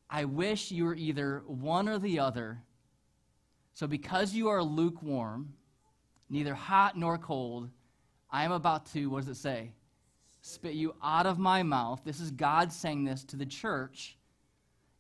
I 0.10 0.26
wish 0.26 0.72
you 0.72 0.86
were 0.86 0.96
either 0.96 1.44
one 1.48 1.88
or 1.88 1.98
the 1.98 2.20
other. 2.20 2.62
So 3.74 3.88
because 3.88 4.34
you 4.34 4.50
are 4.50 4.62
lukewarm, 4.62 5.54
neither 6.30 6.54
hot 6.54 6.98
nor 6.98 7.18
cold, 7.18 7.70
I 8.30 8.44
am 8.44 8.52
about 8.52 8.86
to, 8.94 9.08
what 9.10 9.22
does 9.22 9.38
it 9.38 9.42
say? 9.42 9.72
Spit 10.42 10.74
you 10.74 10.96
out 11.02 11.26
of 11.26 11.40
my 11.40 11.64
mouth. 11.64 12.02
This 12.04 12.20
is 12.20 12.32
God 12.32 12.74
saying 12.74 13.06
this 13.06 13.24
to 13.26 13.38
the 13.38 13.46
church. 13.46 14.18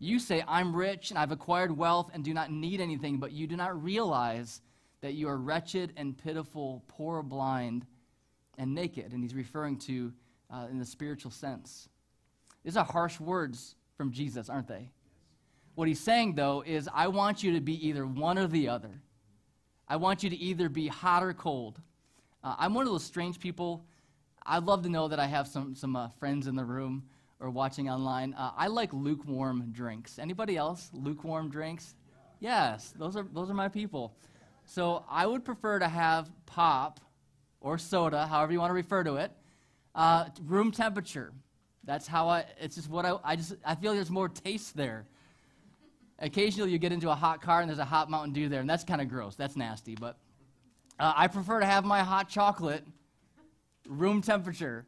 You 0.03 0.17
say, 0.17 0.43
I'm 0.48 0.75
rich 0.75 1.12
and 1.12 1.20
I've 1.20 1.31
acquired 1.31 1.77
wealth 1.77 2.10
and 2.12 2.24
do 2.24 2.34
not 2.34 2.51
need 2.51 2.81
anything, 2.81 3.17
but 3.17 3.31
you 3.31 3.46
do 3.46 3.55
not 3.55 3.84
realize 3.84 4.62
that 5.01 5.13
you 5.13 5.29
are 5.29 5.38
wretched 5.38 5.93
and 5.96 6.17
pitiful, 6.17 6.84
poor, 6.88 7.22
blind, 7.22 7.86
and 8.58 8.74
naked. 8.74 9.13
And 9.13 9.22
he's 9.22 9.36
referring 9.36 9.77
to 9.81 10.12
uh, 10.50 10.65
in 10.72 10.79
the 10.79 10.86
spiritual 10.86 11.29
sense. 11.29 11.88
These 12.63 12.77
are 12.77 12.84
harsh 12.84 13.20
words 13.20 13.75
from 13.96 14.12
Jesus, 14.12 14.50
aren't 14.50 14.67
they? 14.67 14.89
What 15.75 15.88
he's 15.88 16.00
saying, 16.00 16.34
though, 16.34 16.63
is 16.65 16.89
I 16.91 17.08
want 17.08 17.43
you 17.43 17.53
to 17.53 17.62
be 17.62 17.88
either 17.88 18.03
one 18.08 18.39
or 18.39 18.48
the 18.48 18.70
other. 18.70 19.03
I 19.88 19.98
want 19.98 20.24
you 20.24 20.31
to 20.31 20.36
either 20.36 20.67
be 20.67 20.88
hot 20.88 21.22
or 21.22 21.34
cold. 21.34 21.79
Uh, 22.43 22.55
I'm 22.58 22.74
one 22.74 22.88
of 22.88 22.91
those 22.91 23.03
strange 23.03 23.39
people. 23.39 23.86
I'd 24.48 24.63
love 24.63 24.81
to 24.81 24.89
know 24.89 25.08
that 25.10 25.20
I 25.20 25.27
have 25.27 25.48
some, 25.48 25.75
some 25.75 25.96
uh, 25.96 26.10
friends 26.10 26.48
in 26.48 26.55
the 26.55 26.65
room 26.65 27.03
or 27.41 27.50
watching 27.50 27.89
online. 27.89 28.33
Uh, 28.36 28.51
I 28.55 28.67
like 28.67 28.93
lukewarm 28.93 29.71
drinks. 29.71 30.19
Anybody 30.19 30.55
else? 30.55 30.89
Lukewarm 30.93 31.50
drinks? 31.50 31.95
Yes, 32.39 32.93
those 32.98 33.17
are, 33.17 33.25
those 33.33 33.50
are 33.50 33.53
my 33.53 33.67
people. 33.67 34.15
So 34.65 35.03
I 35.10 35.25
would 35.25 35.43
prefer 35.43 35.79
to 35.79 35.88
have 35.88 36.31
pop 36.45 37.00
or 37.60 37.77
soda, 37.77 38.27
however 38.27 38.53
you 38.53 38.60
want 38.60 38.69
to 38.69 38.75
refer 38.75 39.03
to 39.03 39.15
it, 39.15 39.31
uh, 39.95 40.25
room 40.45 40.71
temperature. 40.71 41.33
That's 41.83 42.07
how 42.07 42.29
I, 42.29 42.45
it's 42.60 42.75
just 42.75 42.89
what 42.89 43.05
I, 43.05 43.17
I 43.24 43.36
just, 43.36 43.55
I 43.65 43.75
feel 43.75 43.93
there's 43.93 44.12
more 44.12 44.29
taste 44.29 44.77
there. 44.77 45.07
Occasionally 46.19 46.71
you 46.71 46.77
get 46.77 46.91
into 46.91 47.10
a 47.10 47.15
hot 47.15 47.41
car 47.41 47.62
and 47.62 47.69
there's 47.69 47.79
a 47.79 47.86
hot 47.86 48.10
Mountain 48.10 48.33
Dew 48.33 48.50
there, 48.50 48.62
and 48.62 48.69
that's 48.69 48.83
kind 48.83 49.01
of 49.01 49.10
gross. 49.10 49.36
That's 49.36 49.55
nasty. 49.55 49.95
But 49.95 50.17
uh, 51.00 51.13
I 51.15 51.27
prefer 51.27 51.60
to 51.60 51.65
have 51.65 51.83
my 51.83 52.03
hot 52.03 52.29
chocolate 52.29 52.86
room 53.88 54.21
temperature. 54.21 54.86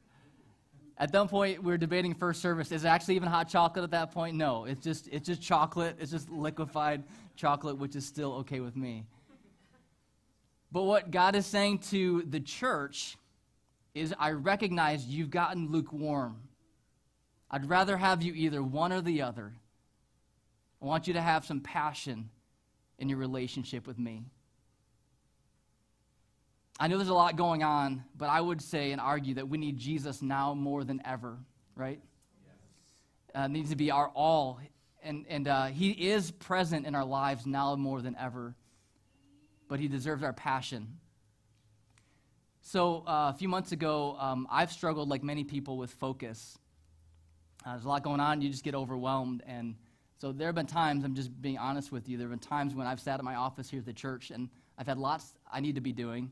At 1.03 1.11
that 1.11 1.27
point, 1.27 1.61
we 1.61 1.69
were 1.69 1.77
debating 1.77 2.13
first 2.13 2.41
service. 2.41 2.71
Is 2.71 2.85
it 2.85 2.87
actually 2.87 3.17
even 3.17 3.27
hot 3.27 3.49
chocolate 3.49 3.83
at 3.83 3.91
that 3.91 4.13
point? 4.13 4.37
No, 4.37 4.63
it's 4.63 4.81
just, 4.81 5.09
it's 5.09 5.27
just 5.27 5.41
chocolate. 5.41 5.97
It's 5.99 6.11
just 6.11 6.29
liquefied 6.29 7.03
chocolate, 7.35 7.77
which 7.77 7.97
is 7.97 8.05
still 8.05 8.35
okay 8.35 8.61
with 8.61 8.77
me. 8.77 9.03
But 10.71 10.83
what 10.83 11.11
God 11.11 11.35
is 11.35 11.45
saying 11.45 11.79
to 11.89 12.21
the 12.21 12.39
church 12.39 13.17
is, 13.93 14.15
I 14.17 14.31
recognize 14.31 15.05
you've 15.05 15.29
gotten 15.29 15.73
lukewarm. 15.73 16.37
I'd 17.51 17.67
rather 17.69 17.97
have 17.97 18.23
you 18.23 18.31
either 18.33 18.63
one 18.63 18.93
or 18.93 19.01
the 19.01 19.23
other. 19.23 19.51
I 20.81 20.85
want 20.85 21.07
you 21.07 21.15
to 21.15 21.21
have 21.21 21.43
some 21.43 21.59
passion 21.59 22.29
in 22.97 23.09
your 23.09 23.17
relationship 23.17 23.87
with 23.87 23.99
me. 23.99 24.23
I 26.79 26.87
know 26.87 26.97
there's 26.97 27.09
a 27.09 27.13
lot 27.13 27.35
going 27.35 27.63
on, 27.63 28.03
but 28.17 28.29
I 28.29 28.41
would 28.41 28.61
say 28.61 28.91
and 28.91 28.99
argue 28.99 29.35
that 29.35 29.47
we 29.47 29.57
need 29.57 29.77
Jesus 29.77 30.21
now 30.21 30.53
more 30.53 30.83
than 30.83 31.01
ever, 31.05 31.37
right? 31.75 31.99
Yes. 32.45 32.55
Uh, 33.35 33.47
needs 33.47 33.69
to 33.69 33.75
be 33.75 33.91
our 33.91 34.09
all. 34.09 34.59
And, 35.03 35.25
and 35.29 35.47
uh, 35.47 35.65
he 35.65 35.91
is 35.91 36.31
present 36.31 36.85
in 36.85 36.95
our 36.95 37.05
lives 37.05 37.45
now 37.45 37.75
more 37.75 38.01
than 38.01 38.15
ever, 38.19 38.55
but 39.67 39.79
he 39.79 39.87
deserves 39.87 40.23
our 40.23 40.33
passion. 40.33 40.97
So, 42.61 43.03
uh, 43.05 43.29
a 43.29 43.35
few 43.37 43.49
months 43.49 43.73
ago, 43.73 44.15
um, 44.17 44.47
I've 44.49 44.71
struggled, 44.71 45.09
like 45.09 45.21
many 45.21 45.43
people, 45.43 45.77
with 45.77 45.91
focus. 45.91 46.57
Uh, 47.65 47.71
there's 47.71 47.83
a 47.83 47.89
lot 47.89 48.03
going 48.03 48.21
on, 48.21 48.41
you 48.41 48.49
just 48.49 48.63
get 48.63 48.73
overwhelmed. 48.73 49.43
And 49.45 49.75
so 50.19 50.31
there 50.31 50.47
have 50.47 50.55
been 50.55 50.65
times, 50.65 51.03
I'm 51.03 51.13
just 51.13 51.41
being 51.41 51.57
honest 51.57 51.91
with 51.91 52.07
you, 52.07 52.17
there 52.17 52.29
have 52.29 52.39
been 52.39 52.47
times 52.47 52.73
when 52.73 52.87
I've 52.87 53.01
sat 53.01 53.19
at 53.19 53.25
my 53.25 53.35
office 53.35 53.69
here 53.69 53.79
at 53.79 53.85
the 53.85 53.93
church 53.93 54.31
and 54.31 54.49
I've 54.77 54.87
had 54.87 54.97
lots 54.97 55.33
I 55.51 55.59
need 55.59 55.75
to 55.75 55.81
be 55.81 55.91
doing, 55.91 56.31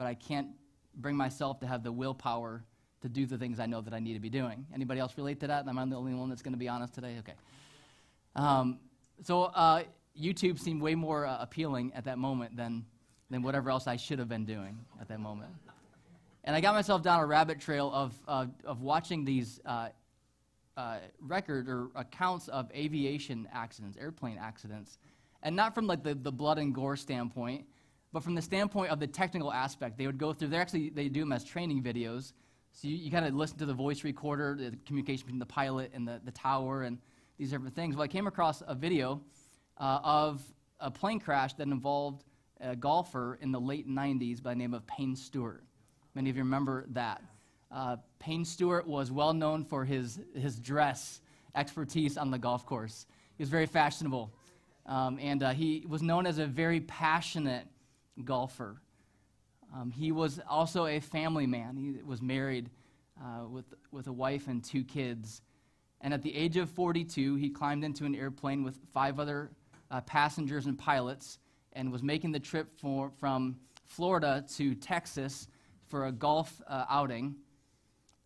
but 0.00 0.06
I 0.06 0.14
can't 0.14 0.48
bring 0.94 1.14
myself 1.14 1.60
to 1.60 1.66
have 1.66 1.82
the 1.82 1.92
willpower 1.92 2.64
to 3.02 3.08
do 3.10 3.26
the 3.26 3.36
things 3.36 3.60
I 3.60 3.66
know 3.66 3.82
that 3.82 3.92
I 3.92 3.98
need 3.98 4.14
to 4.14 4.18
be 4.18 4.30
doing. 4.30 4.64
Anybody 4.74 4.98
else 4.98 5.12
relate 5.18 5.40
to 5.40 5.46
that? 5.48 5.68
Am 5.68 5.78
I 5.78 5.84
the 5.84 5.94
only 5.94 6.14
one 6.14 6.30
that's 6.30 6.40
going 6.40 6.54
to 6.54 6.58
be 6.58 6.68
honest 6.68 6.94
today? 6.94 7.16
Okay. 7.18 7.34
Um, 8.34 8.78
so 9.22 9.42
uh, 9.42 9.82
YouTube 10.18 10.58
seemed 10.58 10.80
way 10.80 10.94
more 10.94 11.26
uh, 11.26 11.36
appealing 11.38 11.92
at 11.94 12.06
that 12.06 12.16
moment 12.16 12.56
than, 12.56 12.86
than 13.28 13.42
whatever 13.42 13.68
else 13.68 13.86
I 13.86 13.96
should 13.96 14.18
have 14.18 14.28
been 14.30 14.46
doing 14.46 14.78
at 14.98 15.08
that 15.08 15.20
moment. 15.20 15.50
And 16.44 16.56
I 16.56 16.62
got 16.62 16.74
myself 16.74 17.02
down 17.02 17.20
a 17.20 17.26
rabbit 17.26 17.60
trail 17.60 17.92
of, 17.92 18.14
of 18.64 18.80
watching 18.80 19.26
these 19.26 19.60
uh, 19.66 19.90
uh, 20.78 20.96
record 21.20 21.68
or 21.68 21.88
accounts 21.94 22.48
of 22.48 22.72
aviation 22.74 23.46
accidents, 23.52 23.98
airplane 24.00 24.38
accidents, 24.40 24.96
and 25.42 25.54
not 25.54 25.74
from 25.74 25.86
like 25.86 26.02
the, 26.02 26.14
the 26.14 26.32
blood 26.32 26.56
and 26.56 26.74
gore 26.74 26.96
standpoint, 26.96 27.66
but 28.12 28.22
from 28.22 28.34
the 28.34 28.42
standpoint 28.42 28.90
of 28.90 29.00
the 29.00 29.06
technical 29.06 29.52
aspect. 29.52 29.96
They 29.96 30.06
would 30.06 30.18
go 30.18 30.32
through. 30.32 30.48
They 30.48 30.56
actually 30.56 30.90
they 30.90 31.08
do 31.08 31.20
them 31.20 31.32
as 31.32 31.44
training 31.44 31.82
videos. 31.82 32.32
So 32.72 32.88
you, 32.88 32.96
you 32.96 33.10
kind 33.10 33.24
of 33.24 33.34
listen 33.34 33.58
to 33.58 33.66
the 33.66 33.74
voice 33.74 34.04
recorder, 34.04 34.56
the 34.58 34.76
communication 34.86 35.26
between 35.26 35.38
the 35.38 35.46
pilot 35.46 35.90
and 35.94 36.06
the, 36.06 36.20
the 36.24 36.30
tower, 36.30 36.82
and 36.82 36.98
these 37.38 37.50
different 37.50 37.74
things. 37.74 37.96
Well, 37.96 38.04
I 38.04 38.08
came 38.08 38.26
across 38.26 38.62
a 38.66 38.74
video 38.74 39.20
uh, 39.78 40.00
of 40.02 40.42
a 40.78 40.90
plane 40.90 41.20
crash 41.20 41.54
that 41.54 41.66
involved 41.66 42.24
a 42.60 42.76
golfer 42.76 43.38
in 43.40 43.52
the 43.52 43.60
late 43.60 43.88
90s 43.88 44.42
by 44.42 44.50
the 44.50 44.58
name 44.58 44.74
of 44.74 44.86
Payne 44.86 45.16
Stewart. 45.16 45.64
Many 46.14 46.30
of 46.30 46.36
you 46.36 46.42
remember 46.42 46.86
that. 46.90 47.22
Uh, 47.70 47.96
Payne 48.18 48.44
Stewart 48.44 48.86
was 48.86 49.10
well 49.10 49.32
known 49.32 49.64
for 49.64 49.84
his, 49.84 50.20
his 50.34 50.58
dress 50.58 51.20
expertise 51.54 52.16
on 52.16 52.30
the 52.30 52.38
golf 52.38 52.66
course. 52.66 53.06
He 53.36 53.42
was 53.42 53.48
very 53.48 53.66
fashionable. 53.66 54.32
Um, 54.86 55.18
and 55.20 55.42
uh, 55.42 55.50
he 55.50 55.86
was 55.88 56.02
known 56.02 56.26
as 56.26 56.38
a 56.38 56.46
very 56.46 56.80
passionate 56.80 57.66
golfer. 58.24 58.80
Um, 59.74 59.90
he 59.90 60.12
was 60.12 60.40
also 60.48 60.86
a 60.86 61.00
family 61.00 61.46
man. 61.46 61.76
He 61.76 62.02
was 62.02 62.20
married 62.20 62.70
uh, 63.20 63.46
with, 63.46 63.66
with 63.92 64.06
a 64.06 64.12
wife 64.12 64.48
and 64.48 64.62
two 64.64 64.84
kids. 64.84 65.42
And 66.00 66.14
at 66.14 66.22
the 66.22 66.34
age 66.34 66.56
of 66.56 66.70
42, 66.70 67.36
he 67.36 67.50
climbed 67.50 67.84
into 67.84 68.04
an 68.04 68.14
airplane 68.14 68.64
with 68.64 68.78
five 68.92 69.20
other 69.20 69.50
uh, 69.90 70.00
passengers 70.02 70.66
and 70.66 70.78
pilots 70.78 71.38
and 71.72 71.92
was 71.92 72.02
making 72.02 72.32
the 72.32 72.40
trip 72.40 72.68
for, 72.78 73.12
from 73.18 73.56
Florida 73.86 74.44
to 74.56 74.74
Texas 74.74 75.48
for 75.88 76.06
a 76.06 76.12
golf 76.12 76.60
uh, 76.66 76.86
outing. 76.88 77.36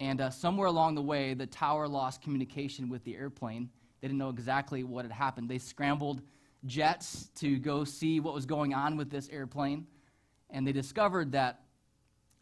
And 0.01 0.21
uh, 0.21 0.31
somewhere 0.31 0.69
along 0.69 0.95
the 0.95 1.03
way, 1.03 1.35
the 1.35 1.47
tower 1.47 1.89
lost 1.89 2.23
communication 2.23 2.89
with 2.89 3.05
the 3.05 3.17
airplane. 3.17 3.71
They 4.01 4.09
didn't 4.09 4.19
know 4.19 4.29
exactly 4.29 4.85
what 4.85 5.05
had 5.05 5.13
happened. 5.13 5.49
They 5.49 5.59
scrambled 5.59 6.21
jets 6.67 7.29
to 7.37 7.59
go 7.59 7.85
see 7.85 8.21
what 8.21 8.35
was 8.35 8.47
going 8.47 8.75
on 8.75 8.97
with 8.97 9.11
this 9.11 9.29
airplane. 9.31 9.87
And 10.51 10.67
they 10.67 10.73
discovered 10.73 11.33
that 11.33 11.61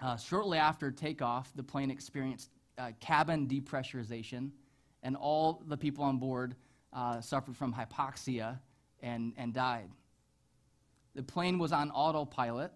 uh, 0.00 0.16
shortly 0.16 0.58
after 0.58 0.90
takeoff, 0.90 1.52
the 1.54 1.62
plane 1.62 1.90
experienced 1.90 2.50
uh, 2.78 2.90
cabin 3.00 3.46
depressurization, 3.46 4.50
and 5.02 5.16
all 5.16 5.62
the 5.66 5.76
people 5.76 6.04
on 6.04 6.18
board 6.18 6.54
uh, 6.92 7.20
suffered 7.20 7.56
from 7.56 7.72
hypoxia 7.72 8.58
and, 9.00 9.32
and 9.36 9.52
died. 9.52 9.90
The 11.14 11.22
plane 11.22 11.58
was 11.58 11.72
on 11.72 11.90
autopilot, 11.90 12.72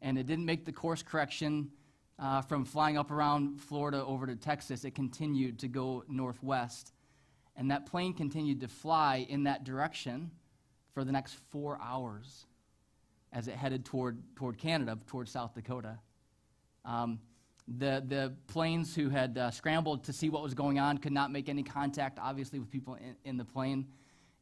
and 0.00 0.18
it 0.18 0.26
didn't 0.26 0.44
make 0.44 0.64
the 0.64 0.72
course 0.72 1.02
correction 1.02 1.70
uh, 2.18 2.40
from 2.42 2.64
flying 2.64 2.96
up 2.96 3.10
around 3.10 3.60
Florida 3.60 4.04
over 4.04 4.26
to 4.26 4.36
Texas, 4.36 4.84
it 4.84 4.94
continued 4.94 5.58
to 5.58 5.68
go 5.68 6.04
northwest. 6.08 6.91
And 7.56 7.70
that 7.70 7.86
plane 7.86 8.14
continued 8.14 8.60
to 8.60 8.68
fly 8.68 9.26
in 9.28 9.44
that 9.44 9.64
direction 9.64 10.30
for 10.94 11.04
the 11.04 11.12
next 11.12 11.34
four 11.50 11.78
hours 11.82 12.46
as 13.32 13.48
it 13.48 13.54
headed 13.54 13.84
toward, 13.84 14.22
toward 14.36 14.58
Canada, 14.58 14.98
toward 15.06 15.28
South 15.28 15.54
Dakota. 15.54 15.98
Um, 16.84 17.18
the, 17.68 18.04
the 18.06 18.32
planes 18.48 18.94
who 18.94 19.08
had 19.08 19.38
uh, 19.38 19.50
scrambled 19.50 20.04
to 20.04 20.12
see 20.12 20.28
what 20.28 20.42
was 20.42 20.54
going 20.54 20.78
on 20.78 20.98
could 20.98 21.12
not 21.12 21.30
make 21.30 21.48
any 21.48 21.62
contact, 21.62 22.18
obviously, 22.20 22.58
with 22.58 22.70
people 22.70 22.94
in, 22.94 23.16
in 23.24 23.36
the 23.36 23.44
plane. 23.44 23.86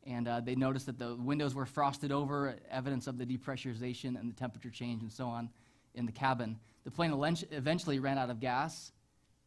And 0.05 0.27
uh, 0.27 0.41
they 0.41 0.55
noticed 0.55 0.87
that 0.87 0.99
the 0.99 1.15
windows 1.15 1.55
were 1.55 1.67
frosted 1.67 2.11
over, 2.11 2.57
evidence 2.71 3.07
of 3.07 3.19
the 3.19 3.27
depressurization 3.27 4.19
and 4.19 4.31
the 4.31 4.35
temperature 4.35 4.71
change 4.71 5.03
and 5.03 5.13
so 5.13 5.27
on 5.27 5.51
in 5.95 6.07
the 6.07 6.13
cabin. 6.13 6.59
The 6.85 6.91
plane 6.91 7.13
eventually 7.51 7.99
ran 7.99 8.17
out 8.17 8.31
of 8.31 8.41
gas 8.41 8.93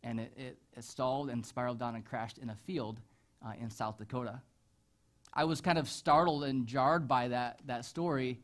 and 0.03 0.19
it, 0.19 0.33
it, 0.37 0.57
it 0.77 0.83
stalled 0.83 1.29
and 1.29 1.43
spiraled 1.45 1.79
down 1.79 1.95
and 1.95 2.05
crashed 2.05 2.37
in 2.37 2.49
a 2.49 2.55
field 2.55 2.99
uh, 3.45 3.51
in 3.59 3.69
South 3.69 3.97
Dakota. 3.97 4.41
I 5.33 5.45
was 5.45 5.61
kind 5.61 5.77
of 5.77 5.89
startled 5.89 6.43
and 6.43 6.67
jarred 6.67 7.07
by 7.07 7.29
that, 7.29 7.59
that 7.65 7.85
story 7.85 8.39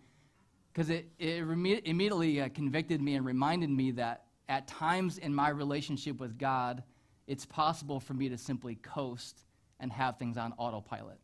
because 0.74 0.90
it, 0.90 1.10
it 1.20 1.44
reme- 1.46 1.82
immediately 1.86 2.42
uh, 2.42 2.50
convicted 2.50 3.02
me 3.02 3.16
and 3.16 3.26
reminded 3.26 3.70
me 3.70 3.92
that 3.92 4.26
at 4.48 4.68
times 4.68 5.18
in 5.18 5.34
my 5.34 5.50
relationship 5.50 6.20
with 6.20 6.38
God, 6.38 6.84
it's 7.28 7.46
possible 7.46 8.00
for 8.00 8.14
me 8.14 8.30
to 8.30 8.38
simply 8.38 8.76
coast 8.76 9.44
and 9.80 9.92
have 9.92 10.18
things 10.18 10.38
on 10.38 10.54
autopilot. 10.58 11.20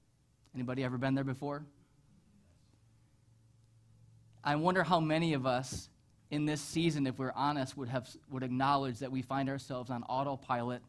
Anybody 0.53 0.84
ever 0.84 0.98
been 0.98 1.15
there 1.15 1.24
before? 1.24 1.65
I 4.44 4.55
wonder 4.55 4.84
how 4.84 5.00
many 5.00 5.34
of 5.34 5.48
us 5.48 5.89
in 6.29 6.46
this 6.46 6.62
season, 6.62 7.08
if 7.08 7.17
we're 7.17 7.34
honest, 7.36 7.75
would, 7.75 7.89
have, 7.89 8.08
would 8.29 8.44
acknowledge 8.44 9.00
that 9.00 9.12
we 9.12 9.24
find 9.24 9.50
ourselves 9.50 9.89
on 9.89 10.03
autopilot 10.03 10.84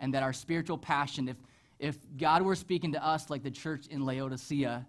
and 0.00 0.12
that 0.14 0.22
our 0.22 0.32
spiritual 0.32 0.76
passion, 0.76 1.28
if, 1.28 1.36
if 1.78 1.98
God 2.16 2.42
were 2.42 2.54
speaking 2.54 2.92
to 2.92 3.04
us 3.04 3.28
like 3.28 3.42
the 3.42 3.50
church 3.50 3.86
in 3.88 4.04
Laodicea, 4.04 4.86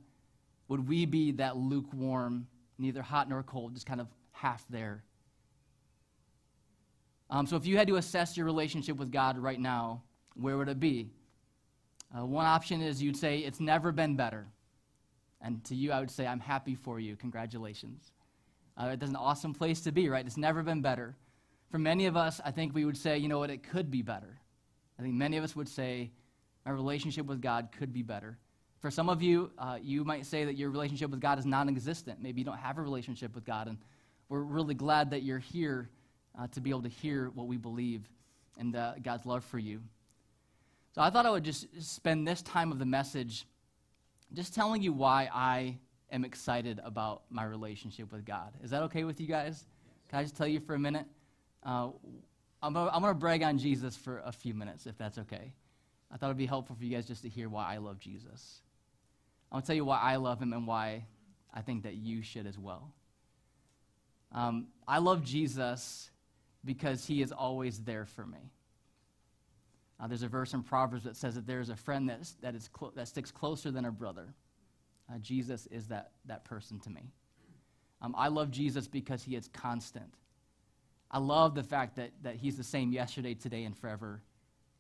would 0.67 0.87
we 0.87 1.05
be 1.05 1.31
that 1.33 1.57
lukewarm, 1.57 2.47
neither 2.77 3.01
hot 3.01 3.29
nor 3.29 3.43
cold, 3.43 3.73
just 3.73 3.85
kind 3.85 4.01
of 4.01 4.07
half 4.31 4.65
there? 4.69 5.03
Um, 7.29 7.45
so 7.45 7.57
if 7.57 7.65
you 7.65 7.77
had 7.77 7.87
to 7.87 7.97
assess 7.97 8.37
your 8.37 8.45
relationship 8.45 8.97
with 8.97 9.11
God 9.11 9.37
right 9.37 9.59
now, 9.59 10.03
where 10.35 10.57
would 10.57 10.69
it 10.69 10.79
be? 10.79 11.09
Uh, 12.17 12.25
one 12.25 12.45
option 12.45 12.81
is 12.81 13.01
you'd 13.01 13.17
say, 13.17 13.39
It's 13.39 13.59
never 13.59 13.91
been 13.91 14.15
better. 14.15 14.47
And 15.41 15.63
to 15.65 15.75
you, 15.75 15.91
I 15.91 15.99
would 15.99 16.09
say, 16.09 16.25
I'm 16.25 16.39
happy 16.39 16.75
for 16.75 16.99
you. 16.99 17.15
Congratulations. 17.15 18.11
Uh, 18.77 18.89
it's 18.93 19.03
an 19.03 19.15
awesome 19.15 19.53
place 19.53 19.81
to 19.81 19.91
be, 19.91 20.09
right? 20.09 20.25
It's 20.25 20.37
never 20.37 20.63
been 20.63 20.81
better. 20.81 21.15
For 21.69 21.77
many 21.77 22.05
of 22.05 22.15
us, 22.15 22.39
I 22.45 22.51
think 22.51 22.73
we 22.73 22.85
would 22.85 22.97
say, 22.97 23.17
you 23.17 23.27
know 23.27 23.39
what, 23.39 23.49
it 23.49 23.61
could 23.61 23.91
be 23.91 24.01
better. 24.01 24.39
I 24.97 25.01
think 25.01 25.13
many 25.15 25.37
of 25.37 25.43
us 25.43 25.55
would 25.55 25.67
say, 25.67 26.11
my 26.67 26.73
relationship 26.73 27.25
with 27.25 27.41
God 27.41 27.69
could 27.79 27.93
be 27.93 28.01
better. 28.01 28.37
For 28.81 28.91
some 28.91 29.07
of 29.07 29.21
you, 29.21 29.51
uh, 29.57 29.77
you 29.81 30.03
might 30.03 30.25
say 30.25 30.43
that 30.43 30.55
your 30.57 30.69
relationship 30.69 31.09
with 31.09 31.21
God 31.21 31.39
is 31.39 31.45
non 31.45 31.69
existent. 31.69 32.21
Maybe 32.21 32.41
you 32.41 32.45
don't 32.45 32.57
have 32.57 32.77
a 32.77 32.81
relationship 32.81 33.33
with 33.33 33.45
God. 33.45 33.69
And 33.69 33.77
we're 34.27 34.41
really 34.41 34.73
glad 34.73 35.11
that 35.11 35.23
you're 35.23 35.39
here 35.39 35.89
uh, 36.37 36.47
to 36.47 36.59
be 36.59 36.69
able 36.69 36.81
to 36.81 36.89
hear 36.89 37.31
what 37.35 37.47
we 37.47 37.55
believe 37.55 38.01
and 38.59 38.75
uh, 38.75 38.95
God's 39.01 39.25
love 39.25 39.45
for 39.45 39.57
you. 39.57 39.81
So 40.93 41.01
I 41.01 41.09
thought 41.09 41.25
I 41.25 41.29
would 41.29 41.45
just 41.45 41.67
spend 41.81 42.27
this 42.27 42.41
time 42.41 42.73
of 42.73 42.79
the 42.79 42.85
message 42.85 43.47
just 44.33 44.53
telling 44.53 44.81
you 44.81 44.91
why 44.91 45.29
I 45.33 45.77
am 46.11 46.25
excited 46.25 46.81
about 46.83 47.21
my 47.29 47.45
relationship 47.45 48.11
with 48.11 48.25
God. 48.25 48.51
Is 48.61 48.71
that 48.71 48.83
okay 48.83 49.05
with 49.05 49.21
you 49.21 49.27
guys? 49.27 49.63
Can 50.09 50.19
I 50.19 50.23
just 50.23 50.35
tell 50.35 50.47
you 50.47 50.59
for 50.59 50.75
a 50.75 50.79
minute? 50.79 51.05
Uh, 51.63 51.89
I'm 52.61 52.73
going 52.73 53.03
to 53.03 53.13
brag 53.13 53.41
on 53.43 53.57
Jesus 53.57 53.95
for 53.95 54.21
a 54.25 54.33
few 54.33 54.53
minutes, 54.53 54.85
if 54.85 54.97
that's 54.97 55.17
okay. 55.19 55.53
I 56.11 56.17
thought 56.17 56.27
it 56.27 56.29
would 56.29 56.37
be 56.37 56.45
helpful 56.45 56.75
for 56.75 56.83
you 56.83 56.95
guys 56.95 57.05
just 57.05 57.23
to 57.23 57.29
hear 57.29 57.49
why 57.49 57.73
I 57.73 57.77
love 57.77 57.99
Jesus. 57.99 58.61
I'll 59.51 59.61
tell 59.61 59.75
you 59.75 59.85
why 59.85 59.99
I 59.99 60.15
love 60.17 60.41
him 60.41 60.53
and 60.53 60.65
why 60.65 61.05
I 61.53 61.61
think 61.61 61.83
that 61.83 61.95
you 61.95 62.21
should 62.21 62.47
as 62.47 62.57
well. 62.57 62.93
Um, 64.31 64.67
I 64.87 64.99
love 64.99 65.23
Jesus 65.23 66.09
because 66.65 67.05
he 67.05 67.21
is 67.21 67.31
always 67.31 67.79
there 67.79 68.05
for 68.05 68.25
me. 68.25 68.51
Uh, 69.99 70.07
there's 70.07 70.23
a 70.23 70.27
verse 70.27 70.53
in 70.53 70.63
Proverbs 70.63 71.03
that 71.05 71.15
says 71.15 71.35
that 71.35 71.47
there's 71.47 71.69
a 71.69 71.75
friend 71.75 72.09
that's, 72.09 72.33
that, 72.41 72.53
is 72.53 72.67
clo- 72.67 72.91
that 72.95 73.07
sticks 73.07 73.31
closer 73.31 73.71
than 73.71 73.85
a 73.85 73.91
brother. 73.91 74.33
Uh, 75.09 75.17
Jesus 75.19 75.65
is 75.67 75.87
that, 75.87 76.11
that 76.25 76.45
person 76.45 76.79
to 76.81 76.89
me. 76.89 77.09
Um, 78.01 78.13
I 78.17 78.27
love 78.27 78.51
Jesus 78.51 78.87
because 78.87 79.23
he 79.23 79.35
is 79.35 79.47
constant. 79.47 80.13
I 81.09 81.19
love 81.19 81.55
the 81.55 81.63
fact 81.63 81.95
that, 81.95 82.11
that 82.21 82.35
he's 82.35 82.57
the 82.57 82.63
same 82.63 82.91
yesterday, 82.91 83.33
today, 83.33 83.63
and 83.63 83.75
forever. 83.75 84.21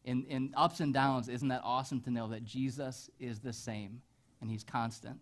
In, 0.07 0.23
in 0.29 0.53
ups 0.55 0.79
and 0.79 0.93
downs, 0.93 1.27
isn't 1.27 1.49
that 1.49 1.61
awesome 1.65 1.99
to 2.01 2.09
know 2.09 2.29
that 2.29 2.45
Jesus 2.45 3.09
is 3.19 3.39
the 3.39 3.51
same 3.51 4.01
and 4.39 4.49
he's 4.49 4.63
constant? 4.63 5.19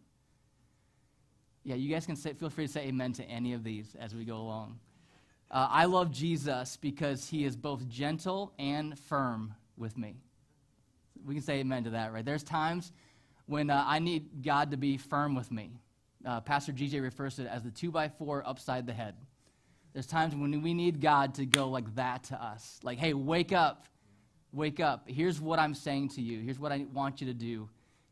Yeah, 1.64 1.74
you 1.74 1.92
guys 1.92 2.06
can 2.06 2.16
say, 2.16 2.34
feel 2.34 2.52
free 2.52 2.68
to 2.68 2.72
say 2.72 2.82
amen 2.82 3.14
to 3.14 3.24
any 3.24 3.54
of 3.54 3.64
these 3.64 3.96
as 4.00 4.14
we 4.14 4.26
go 4.26 4.38
along. 4.38 4.78
Uh, 5.50 5.68
I 5.72 5.86
love 5.86 6.12
Jesus 6.12 6.78
because 6.78 7.28
he 7.28 7.46
is 7.46 7.56
both 7.56 7.90
gentle 7.90 8.54
and 8.60 8.98
firm 9.00 9.56
with 9.76 9.98
me. 9.98 10.18
We 11.26 11.34
can 11.34 11.44
say 11.44 11.56
amen 11.62 11.86
to 11.86 11.90
that, 11.92 12.14
right? 12.14 12.24
There's 12.24 12.44
times 12.44 12.92
when 13.48 13.72
uh, 13.72 13.84
I 13.88 13.98
need 13.98 14.44
God 14.44 14.70
to 14.70 14.78
be 14.78 14.98
firm 14.98 15.34
with 15.34 15.52
me. 15.52 15.72
Uh, 16.24 16.42
Pastor 16.42 16.72
GJ 16.72 17.02
refers 17.02 17.38
to 17.38 17.44
it 17.44 17.48
as 17.48 17.64
the 17.64 17.72
two 17.72 17.90
by 17.90 18.08
four 18.08 18.44
upside 18.46 18.86
the 18.86 18.94
head. 18.94 19.16
There's 19.94 20.06
times 20.06 20.36
when 20.36 20.62
we 20.62 20.76
need 20.76 21.02
God 21.02 21.34
to 21.36 21.46
go 21.48 21.70
like 21.70 21.96
that 21.96 22.26
to 22.26 22.36
us. 22.36 22.80
Like, 22.84 23.00
hey, 23.00 23.16
wake 23.16 23.52
up. 23.52 23.86
Wake 24.56 24.80
up. 24.80 25.04
Here's 25.06 25.42
what 25.42 25.60
I'm 25.60 25.74
saying 25.74 26.10
to 26.10 26.22
you. 26.22 26.40
Here's 26.40 26.58
what 26.58 26.72
I 26.72 26.86
want 26.94 27.20
you 27.20 27.28
to 27.28 27.34
do. 27.34 27.70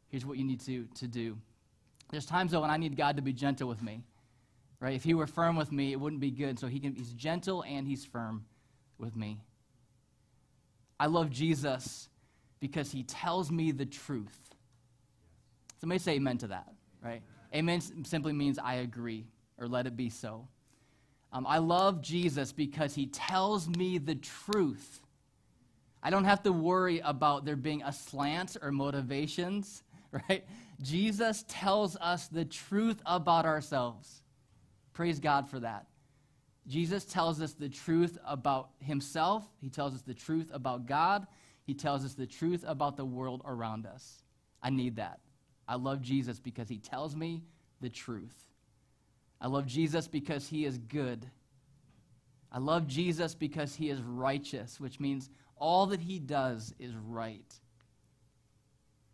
Here's 0.09 0.25
what 0.25 0.37
you 0.37 0.43
need 0.43 0.59
to, 0.61 0.85
to 0.95 1.07
do. 1.07 1.37
There's 2.11 2.25
times, 2.25 2.51
though, 2.51 2.59
when 2.59 2.69
I 2.69 2.75
need 2.75 2.97
God 2.97 3.15
to 3.15 3.21
be 3.21 3.31
gentle 3.31 3.69
with 3.69 3.81
me. 3.81 4.03
Right? 4.81 4.93
If 4.93 5.05
he 5.05 5.13
were 5.13 5.25
firm 5.25 5.55
with 5.55 5.71
me, 5.71 5.93
it 5.93 5.99
wouldn't 5.99 6.19
be 6.19 6.31
good. 6.31 6.59
So 6.59 6.67
he 6.67 6.81
can, 6.81 6.95
he's 6.95 7.13
gentle 7.13 7.63
and 7.63 7.87
he's 7.87 8.03
firm 8.03 8.43
with 8.97 9.15
me. 9.15 9.39
I 10.99 11.05
love 11.05 11.29
Jesus 11.29 12.09
because 12.59 12.91
he 12.91 13.03
tells 13.03 13.49
me 13.49 13.71
the 13.71 13.85
truth. 13.85 14.37
Somebody 15.79 15.99
say 15.99 16.15
amen 16.15 16.39
to 16.39 16.47
that, 16.47 16.67
right? 17.01 17.21
Amen 17.55 17.79
simply 18.03 18.33
means 18.33 18.59
I 18.59 18.75
agree 18.75 19.25
or 19.57 19.67
let 19.67 19.87
it 19.87 19.95
be 19.95 20.09
so. 20.09 20.47
Um, 21.31 21.45
I 21.47 21.59
love 21.59 22.01
Jesus 22.01 22.51
because 22.51 22.93
he 22.95 23.07
tells 23.07 23.69
me 23.69 23.97
the 23.97 24.15
truth. 24.15 25.02
I 26.05 26.09
don't 26.09 26.25
have 26.25 26.43
to 26.43 26.51
worry 26.51 26.99
about 26.99 27.45
there 27.45 27.55
being 27.55 27.81
a 27.81 27.93
slant 27.93 28.57
or 28.61 28.73
motivations, 28.73 29.83
right? 30.29 30.45
Jesus 30.81 31.45
tells 31.47 31.95
us 31.95 32.27
the 32.27 32.43
truth 32.43 33.01
about 33.05 33.45
ourselves. 33.45 34.21
Praise 34.91 35.19
God 35.19 35.49
for 35.49 35.61
that. 35.61 35.87
Jesus 36.67 37.05
tells 37.05 37.41
us 37.41 37.53
the 37.53 37.69
truth 37.69 38.17
about 38.25 38.69
himself, 38.79 39.45
he 39.61 39.69
tells 39.69 39.95
us 39.95 40.01
the 40.01 40.13
truth 40.13 40.49
about 40.53 40.85
God, 40.85 41.25
he 41.65 41.73
tells 41.73 42.03
us 42.03 42.13
the 42.13 42.27
truth 42.27 42.65
about 42.67 42.97
the 42.97 43.05
world 43.05 43.41
around 43.45 43.85
us. 43.85 44.23
I 44.61 44.69
need 44.69 44.97
that. 44.97 45.19
I 45.67 45.75
love 45.75 46.01
Jesus 46.01 46.39
because 46.39 46.67
he 46.67 46.77
tells 46.77 47.15
me 47.15 47.43
the 47.81 47.89
truth. 47.89 48.47
I 49.39 49.47
love 49.47 49.65
Jesus 49.65 50.07
because 50.07 50.47
he 50.47 50.65
is 50.65 50.77
good. 50.77 51.29
I 52.51 52.59
love 52.59 52.87
Jesus 52.87 53.33
because 53.33 53.75
he 53.75 53.89
is 53.89 54.01
righteous, 54.01 54.79
which 54.79 54.99
means 54.99 55.29
all 55.63 55.85
that 55.85 56.01
he 56.01 56.19
does 56.19 56.73
is 56.77 56.91
right. 57.07 57.53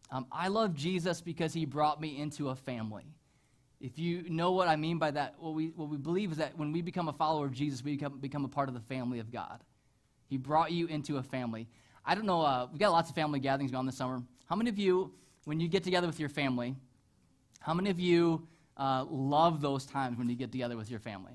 Um, 0.09 0.25
I 0.31 0.47
love 0.47 0.73
Jesus 0.73 1.21
because 1.21 1.53
he 1.53 1.63
brought 1.63 2.01
me 2.01 2.19
into 2.19 2.49
a 2.49 2.55
family. 2.55 3.05
If 3.79 3.99
you 3.99 4.27
know 4.27 4.51
what 4.53 4.67
I 4.67 4.75
mean 4.75 4.97
by 4.97 5.11
that, 5.11 5.35
what 5.37 5.53
we, 5.53 5.67
what 5.75 5.89
we 5.89 5.97
believe 5.97 6.31
is 6.31 6.39
that 6.39 6.57
when 6.57 6.71
we 6.71 6.81
become 6.81 7.07
a 7.07 7.13
follower 7.13 7.45
of 7.45 7.53
Jesus, 7.53 7.83
we 7.83 7.97
become, 7.97 8.17
become 8.17 8.45
a 8.45 8.47
part 8.47 8.67
of 8.67 8.73
the 8.73 8.81
family 8.81 9.19
of 9.19 9.31
God. 9.31 9.63
He 10.25 10.37
brought 10.37 10.71
you 10.71 10.87
into 10.87 11.17
a 11.17 11.23
family. 11.23 11.67
I 12.03 12.15
don't 12.15 12.25
know, 12.25 12.41
uh, 12.41 12.67
we've 12.71 12.79
got 12.79 12.91
lots 12.91 13.11
of 13.11 13.15
family 13.15 13.39
gatherings 13.39 13.71
going 13.71 13.85
this 13.85 13.97
summer. 13.97 14.23
How 14.47 14.55
many 14.55 14.71
of 14.71 14.79
you 14.79 15.13
when 15.45 15.59
you 15.59 15.67
get 15.67 15.83
together 15.83 16.07
with 16.07 16.19
your 16.19 16.29
family, 16.29 16.75
how 17.59 17.75
many 17.75 17.91
of 17.91 17.99
you 17.99 18.47
uh, 18.75 19.05
love 19.07 19.61
those 19.61 19.85
times 19.85 20.17
when 20.17 20.27
you 20.27 20.35
get 20.35 20.51
together 20.51 20.75
with 20.75 20.89
your 20.89 20.99
family? 20.99 21.33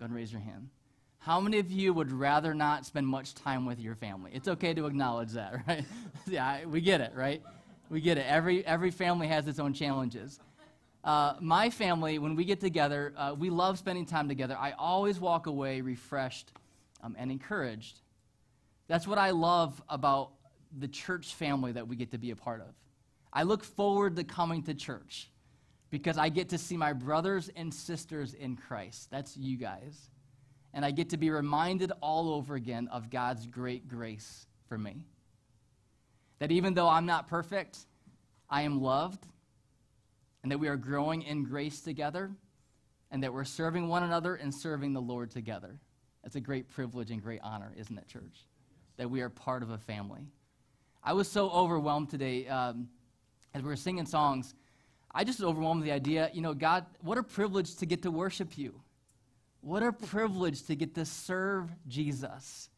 Go 0.00 0.04
ahead 0.04 0.10
and 0.10 0.16
raise 0.16 0.32
your 0.32 0.40
hand. 0.40 0.70
How 1.18 1.40
many 1.40 1.58
of 1.58 1.70
you 1.70 1.92
would 1.92 2.12
rather 2.12 2.54
not 2.54 2.86
spend 2.86 3.06
much 3.06 3.34
time 3.34 3.66
with 3.66 3.80
your 3.80 3.94
family? 3.94 4.30
It's 4.32 4.48
okay 4.48 4.72
to 4.74 4.86
acknowledge 4.86 5.32
that, 5.32 5.62
right? 5.68 5.84
yeah, 6.26 6.64
we 6.64 6.80
get 6.80 7.00
it, 7.00 7.12
right? 7.14 7.42
We 7.90 8.00
get 8.00 8.18
it. 8.18 8.26
Every, 8.26 8.64
every 8.64 8.90
family 8.90 9.26
has 9.28 9.46
its 9.48 9.58
own 9.58 9.72
challenges. 9.72 10.38
Uh, 11.02 11.34
my 11.40 11.70
family, 11.70 12.18
when 12.18 12.36
we 12.36 12.44
get 12.44 12.60
together, 12.60 13.14
uh, 13.16 13.34
we 13.36 13.50
love 13.50 13.78
spending 13.78 14.06
time 14.06 14.28
together. 14.28 14.56
I 14.58 14.72
always 14.72 15.18
walk 15.18 15.46
away 15.46 15.80
refreshed 15.80 16.52
um, 17.02 17.16
and 17.18 17.30
encouraged. 17.30 18.00
That's 18.88 19.06
what 19.06 19.18
I 19.18 19.30
love 19.30 19.82
about 19.88 20.30
the 20.78 20.88
church 20.88 21.34
family 21.34 21.72
that 21.72 21.88
we 21.88 21.96
get 21.96 22.10
to 22.12 22.18
be 22.18 22.30
a 22.30 22.36
part 22.36 22.60
of. 22.60 22.74
I 23.32 23.42
look 23.42 23.64
forward 23.64 24.16
to 24.16 24.24
coming 24.24 24.62
to 24.64 24.74
church 24.74 25.30
because 25.90 26.18
I 26.18 26.28
get 26.28 26.50
to 26.50 26.58
see 26.58 26.76
my 26.76 26.92
brothers 26.92 27.50
and 27.54 27.72
sisters 27.72 28.34
in 28.34 28.56
Christ. 28.56 29.10
That's 29.10 29.36
you 29.36 29.56
guys. 29.56 30.10
And 30.74 30.84
I 30.84 30.90
get 30.90 31.10
to 31.10 31.16
be 31.16 31.30
reminded 31.30 31.92
all 32.00 32.30
over 32.30 32.54
again 32.54 32.88
of 32.88 33.10
God's 33.10 33.46
great 33.46 33.88
grace 33.88 34.46
for 34.68 34.78
me. 34.78 34.96
That 36.38 36.52
even 36.52 36.74
though 36.74 36.88
I'm 36.88 37.06
not 37.06 37.26
perfect, 37.26 37.78
I 38.48 38.62
am 38.62 38.80
loved, 38.80 39.26
and 40.42 40.52
that 40.52 40.58
we 40.58 40.68
are 40.68 40.76
growing 40.76 41.22
in 41.22 41.44
grace 41.44 41.80
together, 41.80 42.30
and 43.10 43.22
that 43.22 43.32
we're 43.32 43.44
serving 43.44 43.88
one 43.88 44.02
another 44.02 44.34
and 44.34 44.54
serving 44.54 44.92
the 44.92 45.00
Lord 45.00 45.30
together. 45.30 45.78
That's 46.22 46.36
a 46.36 46.40
great 46.40 46.68
privilege 46.68 47.10
and 47.10 47.22
great 47.22 47.40
honor, 47.42 47.72
isn't 47.76 47.96
it, 47.96 48.06
church? 48.06 48.46
That 48.98 49.10
we 49.10 49.22
are 49.22 49.30
part 49.30 49.62
of 49.62 49.70
a 49.70 49.78
family. 49.78 50.20
I 51.02 51.14
was 51.14 51.28
so 51.28 51.48
overwhelmed 51.50 52.10
today. 52.10 52.46
Um, 52.46 52.88
as 53.54 53.62
we 53.62 53.68
were 53.68 53.76
singing 53.76 54.06
songs, 54.06 54.54
I 55.14 55.24
just 55.24 55.42
overwhelmed 55.42 55.82
the 55.82 55.92
idea, 55.92 56.30
you 56.34 56.42
know, 56.42 56.52
God, 56.52 56.84
what 57.00 57.16
a 57.18 57.22
privilege 57.22 57.76
to 57.76 57.86
get 57.86 58.02
to 58.02 58.10
worship 58.10 58.58
you. 58.58 58.80
What 59.60 59.82
a 59.82 59.92
privilege 59.92 60.64
to 60.66 60.74
get 60.74 60.94
to 60.94 61.04
serve 61.04 61.70
Jesus. 61.86 62.70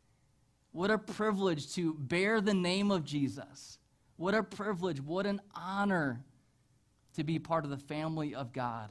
What 0.73 0.91
a 0.91 0.99
privilege 0.99 1.75
to 1.75 1.95
bear 1.95 2.41
the 2.41 2.55
name 2.55 2.91
of 2.91 3.05
Jesus. 3.05 3.79
What 4.17 4.35
a 4.35 4.43
privilege, 4.43 5.01
what 5.01 5.27
an 5.27 5.41
honor 5.55 6.25
to 7.15 7.25
be 7.25 7.39
part 7.39 7.65
of 7.65 7.71
the 7.71 7.77
family 7.77 8.35
of 8.35 8.53
God. 8.53 8.91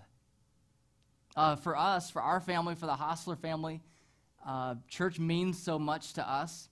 Uh, 1.35 1.55
for 1.55 1.77
us, 1.77 2.09
for 2.09 2.21
our 2.21 2.39
family, 2.39 2.75
for 2.75 2.85
the 2.85 2.95
Hostler 2.95 3.35
family, 3.35 3.81
uh, 4.45 4.75
church 4.87 5.19
means 5.19 5.61
so 5.61 5.79
much 5.79 6.13
to 6.13 6.27
us 6.27 6.69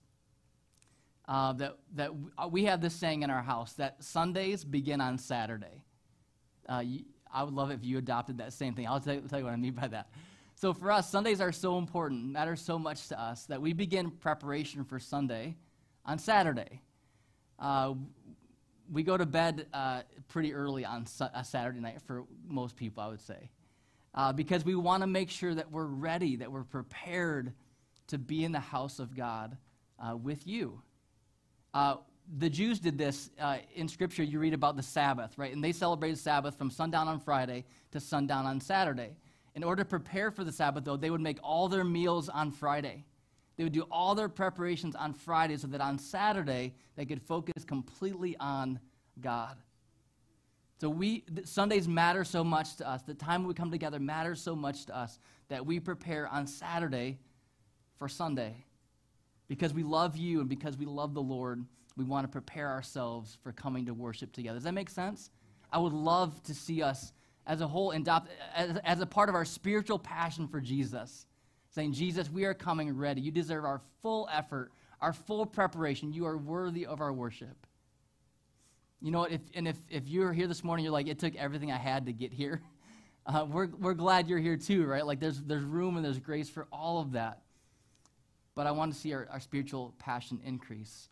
uh, 1.28 1.54
that, 1.54 1.78
that 1.96 2.12
uh, 2.38 2.48
we 2.48 2.66
have 2.66 2.82
this 2.82 2.94
saying 2.94 3.24
in 3.24 3.30
our 3.30 3.42
house 3.42 3.74
that 3.74 4.04
Sundays 4.04 4.64
begin 4.64 5.02
on 5.02 5.18
Saturday. 5.18 5.84
Uh, 6.68 6.84
I 7.32 7.44
would 7.44 7.54
love 7.54 7.72
it 7.72 7.76
if 7.76 7.86
you 7.86 7.98
adopted 7.98 8.40
that 8.40 8.54
same 8.54 8.74
thing. 8.74 8.88
I'll 8.88 9.00
tell 9.00 9.16
you, 9.16 9.22
tell 9.22 9.40
you 9.40 9.46
what 9.46 9.54
I 9.54 9.58
mean 9.58 9.74
by 9.74 9.88
that. 9.88 10.10
So 10.60 10.74
for 10.74 10.92
us, 10.92 11.08
Sundays 11.08 11.40
are 11.40 11.52
so 11.52 11.78
important, 11.78 12.32
matter 12.32 12.56
so 12.56 12.80
much 12.80 13.10
to 13.10 13.22
us 13.22 13.46
that 13.46 13.62
we 13.62 13.74
begin 13.74 14.10
preparation 14.10 14.84
for 14.84 14.98
Sunday 14.98 15.56
on 16.04 16.18
Saturday. 16.18 16.82
Uh, 17.60 17.94
we 18.92 19.04
go 19.04 19.18
to 19.18 19.26
bed 19.28 19.68
uh, 19.72 20.02
pretty 20.30 20.56
early 20.56 20.84
on 20.84 21.06
su- 21.06 21.28
Saturday 21.44 21.80
night 21.80 22.02
for 22.08 22.24
most 22.48 22.76
people, 22.76 23.04
I 23.04 23.08
would 23.08 23.22
say, 23.22 23.52
uh, 24.16 24.34
because 24.34 24.66
we 24.66 24.74
want 24.74 25.02
to 25.02 25.08
make 25.08 25.30
sure 25.30 25.54
that 25.54 25.72
we're 25.72 25.86
ready, 25.86 26.38
that 26.38 26.52
we're 26.52 26.64
prepared 26.64 27.54
to 28.08 28.18
be 28.18 28.44
in 28.44 28.52
the 28.52 28.60
house 28.60 28.98
of 28.98 29.16
God 29.16 29.58
uh, 30.00 30.18
with 30.18 30.48
you. 30.48 30.82
Uh, 31.72 31.98
the 32.40 32.50
Jews 32.50 32.80
did 32.80 32.98
this 32.98 33.30
uh, 33.40 33.58
in 33.76 33.88
Scripture. 33.88 34.24
You 34.24 34.40
read 34.40 34.56
about 34.56 34.76
the 34.76 34.82
Sabbath, 34.82 35.38
right? 35.38 35.54
And 35.54 35.64
they 35.64 35.72
celebrated 35.72 36.18
Sabbath 36.18 36.58
from 36.58 36.72
sundown 36.72 37.08
on 37.08 37.20
Friday 37.20 37.64
to 37.92 38.00
sundown 38.00 38.48
on 38.48 38.60
Saturday. 38.60 39.18
In 39.58 39.64
order 39.64 39.84
to 39.84 39.90
prepare 39.90 40.30
for 40.30 40.44
the 40.44 40.52
Sabbath, 40.52 40.84
though, 40.84 40.98
they 40.98 41.10
would 41.10 41.20
make 41.20 41.40
all 41.42 41.68
their 41.68 41.84
meals 41.84 42.30
on 42.30 42.52
Friday. 42.52 43.04
They 43.56 43.64
would 43.64 43.74
do 43.74 43.88
all 43.90 44.14
their 44.14 44.30
preparations 44.30 44.96
on 44.96 45.14
Friday 45.14 45.58
so 45.58 45.66
that 45.70 45.82
on 45.82 45.98
Saturday 45.98 46.76
they 46.96 47.06
could 47.06 47.24
focus 47.24 47.66
completely 47.66 48.38
on 48.40 48.80
God. 49.20 49.58
So 50.80 50.92
we 50.92 51.24
Sundays 51.44 51.88
matter 51.88 52.24
so 52.24 52.44
much 52.44 52.76
to 52.76 52.88
us. 52.88 53.02
The 53.02 53.16
time 53.16 53.48
we 53.48 53.56
come 53.56 53.72
together 53.72 54.00
matters 54.00 54.40
so 54.40 54.56
much 54.56 54.86
to 54.86 54.96
us 54.96 55.18
that 55.50 55.66
we 55.66 55.80
prepare 55.80 56.28
on 56.28 56.46
Saturday 56.46 57.18
for 57.98 58.08
Sunday. 58.08 58.64
Because 59.48 59.74
we 59.74 59.82
love 59.82 60.16
you 60.16 60.40
and 60.40 60.48
because 60.48 60.78
we 60.78 60.86
love 60.86 61.16
the 61.16 61.22
Lord, 61.24 61.66
we 61.96 62.04
want 62.04 62.26
to 62.26 62.32
prepare 62.32 62.70
ourselves 62.70 63.40
for 63.42 63.52
coming 63.54 63.88
to 63.88 63.96
worship 63.96 64.34
together. 64.34 64.58
Does 64.58 64.66
that 64.66 64.76
make 64.76 64.92
sense? 64.92 65.32
I 65.74 65.80
would 65.80 65.94
love 65.94 66.44
to 66.44 66.54
see 66.54 66.84
us 66.84 67.12
as 67.48 67.62
a 67.62 67.68
whole 67.68 67.92
adopt 67.92 68.30
as, 68.54 68.78
as 68.84 69.00
a 69.00 69.06
part 69.06 69.30
of 69.30 69.36
our 69.36 69.46
spiritual 69.46 69.98
passion 69.98 70.48
for 70.48 70.60
Jesus, 70.60 71.26
saying, 71.70 71.94
Jesus, 71.94 72.30
we 72.30 72.44
are 72.44 72.54
coming 72.54 72.96
ready. 72.96 73.22
You 73.22 73.32
deserve 73.32 73.64
our 73.64 73.82
full 74.02 74.28
effort, 74.32 74.72
our 75.02 75.14
full 75.14 75.46
preparation. 75.46 76.14
You 76.14 76.26
are 76.26 76.38
worthy 76.38 76.86
of 76.86 77.00
our 77.02 77.14
worship. 77.14 77.66
You 79.02 79.12
know 79.12 79.20
what? 79.20 79.32
If, 79.32 79.42
and 79.54 79.68
if, 79.68 79.78
if 79.90 80.08
you're 80.08 80.34
here 80.34 80.48
this 80.48 80.64
morning, 80.64 80.84
you're 80.84 80.94
like, 80.94 81.08
it 81.08 81.20
took 81.20 81.36
everything 81.36 81.72
I 81.72 81.78
had 81.78 82.06
to 82.06 82.14
get 82.14 82.32
here. 82.32 82.62
Uh, 83.30 83.44
we're, 83.44 83.68
we're 83.68 83.94
glad 83.94 84.30
you're 84.30 84.40
here 84.40 84.56
too, 84.56 84.86
right? 84.86 85.06
Like 85.06 85.20
there's, 85.20 85.44
there's 85.44 85.66
room 85.66 85.98
and 85.98 86.06
there's 86.06 86.18
grace 86.18 86.50
for 86.50 86.66
all 86.72 87.02
of 87.02 87.12
that. 87.12 87.42
But 88.56 88.68
I 88.68 88.72
want 88.72 88.94
to 88.94 88.98
see 88.98 89.12
our, 89.14 89.28
our 89.30 89.42
spiritual 89.42 89.94
passion 90.00 90.40
increase. 90.46 91.10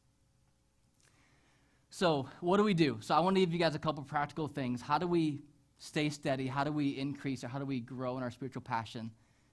So, 1.89 2.29
what 2.39 2.55
do 2.55 2.63
we 2.63 2.73
do? 2.73 2.99
So, 3.01 3.13
I 3.13 3.19
want 3.19 3.35
to 3.35 3.41
give 3.41 3.51
you 3.51 3.59
guys 3.59 3.75
a 3.75 3.79
couple 3.79 4.01
practical 4.05 4.47
things. 4.47 4.81
How 4.81 4.97
do 4.97 5.07
we 5.07 5.41
stay 5.77 6.09
steady? 6.09 6.47
How 6.47 6.63
do 6.63 6.71
we 6.71 6.89
increase 6.89 7.43
or 7.43 7.47
how 7.47 7.59
do 7.59 7.65
we 7.65 7.79
grow 7.79 8.17
in 8.17 8.23
our 8.23 8.31
spiritual 8.31 8.61
passion? 8.61 9.11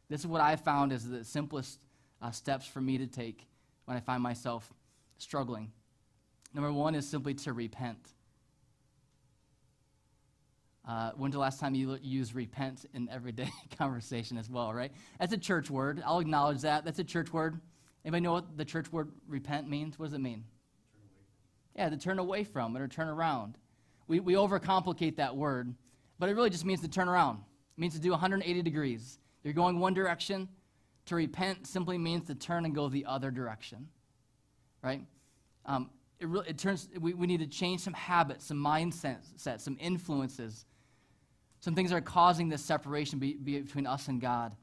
This 0.08 0.20
is 0.20 0.26
what 0.26 0.40
I 0.40 0.56
found 0.56 0.92
is 0.92 1.08
the 1.08 1.24
simplest 1.24 1.78
uh, 2.20 2.30
steps 2.30 2.66
for 2.66 2.80
me 2.80 2.98
to 2.98 3.06
take 3.06 3.46
when 3.86 3.96
I 3.96 4.00
find 4.00 4.22
myself 4.22 4.72
struggling. 5.18 5.72
Number 6.54 6.72
one 6.72 6.94
is 6.94 7.08
simply 7.08 7.34
to 7.34 7.52
repent. 7.52 8.12
Uh, 10.86 11.12
when's 11.16 11.32
the 11.32 11.38
last 11.38 11.60
time 11.60 11.74
you 11.74 11.96
used 12.02 12.34
repent 12.34 12.86
in 12.92 13.08
everyday 13.08 13.48
conversation 13.78 14.36
as 14.36 14.50
well, 14.50 14.74
right? 14.74 14.92
That's 15.20 15.32
a 15.32 15.38
church 15.38 15.70
word. 15.70 16.02
I'll 16.04 16.18
acknowledge 16.18 16.62
that. 16.62 16.84
That's 16.84 16.98
a 16.98 17.04
church 17.04 17.32
word. 17.32 17.60
Anybody 18.04 18.22
know 18.22 18.32
what 18.32 18.56
the 18.56 18.64
church 18.64 18.90
word 18.92 19.12
repent 19.28 19.68
means? 19.68 19.98
What 19.98 20.06
does 20.06 20.14
it 20.14 20.20
mean? 20.20 20.44
Yeah, 21.76 21.88
to 21.88 21.96
turn 21.96 22.18
away 22.18 22.44
from 22.44 22.74
it 22.76 22.82
or 22.82 22.88
turn 22.88 23.08
around. 23.08 23.56
We, 24.08 24.18
we 24.20 24.34
overcomplicate 24.34 25.16
that 25.16 25.36
word, 25.36 25.74
but 26.22 26.28
it 26.28 26.36
really 26.36 26.50
just 26.50 26.64
means 26.64 26.80
to 26.80 26.86
turn 26.86 27.08
around. 27.08 27.38
It 27.76 27.80
means 27.80 27.94
to 27.94 28.00
do 28.00 28.12
180 28.12 28.62
degrees. 28.62 29.18
You're 29.42 29.54
going 29.54 29.80
one 29.80 29.92
direction. 29.92 30.48
To 31.06 31.16
repent 31.16 31.66
simply 31.66 31.98
means 31.98 32.28
to 32.28 32.36
turn 32.36 32.64
and 32.64 32.72
go 32.72 32.88
the 32.88 33.06
other 33.06 33.32
direction, 33.32 33.88
right? 34.84 35.00
Um, 35.66 35.90
it, 36.20 36.28
really, 36.28 36.48
it 36.50 36.58
turns, 36.58 36.88
we, 37.00 37.12
we 37.12 37.26
need 37.26 37.40
to 37.40 37.48
change 37.48 37.80
some 37.80 37.94
habits, 37.94 38.46
some 38.46 38.58
mindsets, 38.58 39.60
some 39.60 39.76
influences, 39.80 40.64
some 41.58 41.74
things 41.74 41.90
that 41.90 41.96
are 41.96 42.00
causing 42.00 42.48
this 42.48 42.62
separation 42.64 43.18
be, 43.18 43.34
be 43.34 43.58
between 43.58 43.88
us 43.88 44.06
and 44.06 44.20
God. 44.20 44.54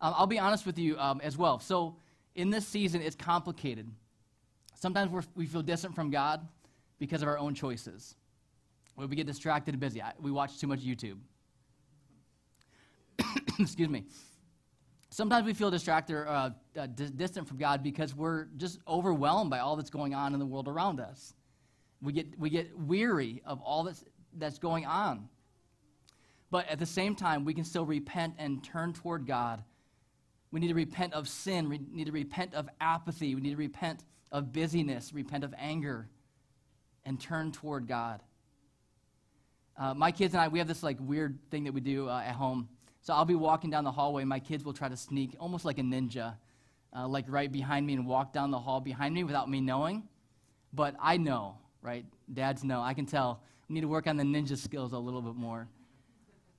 Um, 0.00 0.12
I'll 0.16 0.26
be 0.26 0.40
honest 0.40 0.66
with 0.66 0.76
you 0.76 0.98
um, 0.98 1.20
as 1.22 1.38
well. 1.38 1.60
So, 1.60 1.98
in 2.34 2.50
this 2.50 2.66
season, 2.66 3.00
it's 3.00 3.14
complicated. 3.14 3.88
Sometimes 4.74 5.24
we 5.36 5.46
feel 5.46 5.62
distant 5.62 5.94
from 5.94 6.10
God 6.10 6.48
because 6.98 7.22
of 7.22 7.28
our 7.28 7.38
own 7.38 7.54
choices. 7.54 8.16
We 8.96 9.16
get 9.16 9.26
distracted 9.26 9.74
and 9.74 9.80
busy, 9.80 10.02
I, 10.02 10.12
we 10.20 10.30
watch 10.30 10.58
too 10.58 10.66
much 10.66 10.80
YouTube. 10.80 11.18
Excuse 13.58 13.88
me. 13.88 14.04
Sometimes 15.10 15.44
we 15.44 15.52
feel 15.52 15.70
distracted 15.70 16.14
or 16.14 16.28
uh, 16.28 16.50
uh, 16.78 16.86
distant 16.86 17.46
from 17.46 17.58
God 17.58 17.82
because 17.82 18.14
we're 18.14 18.46
just 18.56 18.78
overwhelmed 18.88 19.50
by 19.50 19.58
all 19.58 19.76
that's 19.76 19.90
going 19.90 20.14
on 20.14 20.32
in 20.32 20.40
the 20.40 20.46
world 20.46 20.68
around 20.68 21.00
us. 21.00 21.34
We 22.00 22.12
get, 22.12 22.38
we 22.38 22.48
get 22.48 22.78
weary 22.78 23.42
of 23.44 23.60
all 23.60 23.84
that's, 23.84 24.04
that's 24.38 24.58
going 24.58 24.86
on. 24.86 25.28
But 26.50 26.68
at 26.68 26.78
the 26.78 26.86
same 26.86 27.14
time, 27.14 27.44
we 27.44 27.54
can 27.54 27.64
still 27.64 27.86
repent 27.86 28.34
and 28.38 28.62
turn 28.64 28.92
toward 28.92 29.26
God. 29.26 29.62
We 30.50 30.60
need 30.60 30.68
to 30.68 30.74
repent 30.74 31.14
of 31.14 31.28
sin. 31.28 31.68
We 31.68 31.80
need 31.90 32.06
to 32.06 32.12
repent 32.12 32.54
of 32.54 32.68
apathy. 32.80 33.34
We 33.34 33.40
need 33.40 33.52
to 33.52 33.56
repent 33.56 34.04
of 34.30 34.52
busyness, 34.52 35.12
repent 35.12 35.44
of 35.44 35.54
anger, 35.58 36.08
and 37.04 37.20
turn 37.20 37.52
toward 37.52 37.86
God. 37.86 38.22
Uh, 39.76 39.94
my 39.94 40.12
kids 40.12 40.34
and 40.34 40.40
I, 40.40 40.48
we 40.48 40.58
have 40.58 40.68
this 40.68 40.82
like 40.82 40.98
weird 41.00 41.38
thing 41.50 41.64
that 41.64 41.72
we 41.72 41.80
do 41.80 42.08
uh, 42.08 42.20
at 42.20 42.34
home. 42.34 42.68
So 43.00 43.12
I'll 43.12 43.24
be 43.24 43.34
walking 43.34 43.70
down 43.70 43.84
the 43.84 43.90
hallway, 43.90 44.22
and 44.22 44.28
my 44.28 44.38
kids 44.38 44.64
will 44.64 44.72
try 44.72 44.88
to 44.88 44.96
sneak, 44.96 45.34
almost 45.40 45.64
like 45.64 45.78
a 45.78 45.82
ninja, 45.82 46.34
uh, 46.96 47.08
like 47.08 47.24
right 47.28 47.50
behind 47.50 47.86
me 47.86 47.94
and 47.94 48.06
walk 48.06 48.32
down 48.32 48.50
the 48.50 48.58
hall 48.58 48.80
behind 48.80 49.14
me 49.14 49.24
without 49.24 49.50
me 49.50 49.60
knowing. 49.60 50.04
But 50.72 50.94
I 51.00 51.16
know, 51.16 51.56
right? 51.80 52.04
Dads 52.32 52.62
know. 52.62 52.80
I 52.80 52.94
can 52.94 53.06
tell. 53.06 53.42
We 53.68 53.74
need 53.74 53.80
to 53.80 53.88
work 53.88 54.06
on 54.06 54.16
the 54.16 54.24
ninja 54.24 54.56
skills 54.56 54.92
a 54.92 54.98
little 54.98 55.22
bit 55.22 55.34
more. 55.34 55.66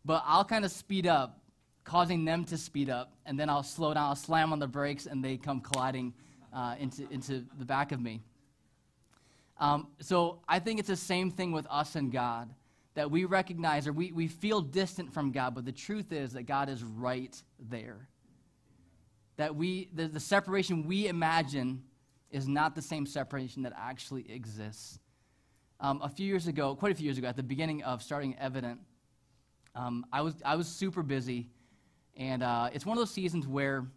But 0.04 0.24
I'll 0.26 0.44
kind 0.44 0.66
of 0.66 0.72
speed 0.72 1.08
up, 1.08 1.40
causing 1.86 2.26
them 2.26 2.44
to 2.46 2.58
speed 2.58 2.90
up, 2.90 3.14
and 3.26 3.40
then 3.40 3.50
I'll 3.50 3.64
slow 3.64 3.94
down, 3.94 4.10
I'll 4.10 4.16
slam 4.16 4.52
on 4.52 4.60
the 4.60 4.68
brakes, 4.68 5.06
and 5.06 5.24
they 5.24 5.38
come 5.38 5.62
colliding 5.62 6.14
uh, 6.52 6.76
into, 6.80 7.08
into 7.10 7.46
the 7.58 7.66
back 7.66 7.92
of 7.92 8.02
me. 8.02 8.22
Um, 9.60 9.88
so 10.02 10.40
I 10.48 10.60
think 10.60 10.80
it's 10.80 10.90
the 10.90 10.96
same 10.96 11.32
thing 11.32 11.52
with 11.52 11.68
us 11.70 11.96
and 11.96 12.12
God 12.12 12.50
that 12.96 13.10
we 13.10 13.26
recognize 13.26 13.88
or 13.88 13.94
we, 13.94 14.12
we 14.12 14.28
feel 14.28 14.62
distant 14.62 15.14
from 15.14 15.32
God, 15.32 15.56
but 15.56 15.66
the 15.66 15.72
truth 15.72 16.12
is 16.12 16.34
that 16.34 16.44
God 16.44 16.70
is 16.70 16.84
right 16.84 17.42
there. 17.60 18.08
That 19.38 19.56
we, 19.56 19.90
the, 19.94 20.08
the 20.08 20.20
separation 20.20 20.86
we 20.86 21.08
imagine 21.08 21.84
is 22.30 22.48
not 22.48 22.76
the 22.76 22.82
same 22.82 23.06
separation 23.06 23.64
that 23.64 23.74
actually 23.76 24.32
exists. 24.32 25.00
Um, 25.80 26.02
a 26.04 26.10
few 26.10 26.28
years 26.28 26.48
ago, 26.48 26.76
quite 26.76 26.92
a 26.92 26.96
few 26.96 27.06
years 27.06 27.18
ago, 27.18 27.28
at 27.28 27.36
the 27.36 27.44
beginning 27.44 27.84
of 27.84 28.04
starting 28.04 28.36
Evident, 28.40 28.80
um, 29.76 30.06
I, 30.14 30.22
was, 30.22 30.36
I 30.46 30.56
was 30.56 30.68
super 30.68 31.02
busy. 31.02 31.50
And 32.16 32.44
uh, 32.44 32.70
it's 32.74 32.86
one 32.86 32.96
of 32.96 33.02
those 33.02 33.12
seasons 33.12 33.48
where 33.48 33.88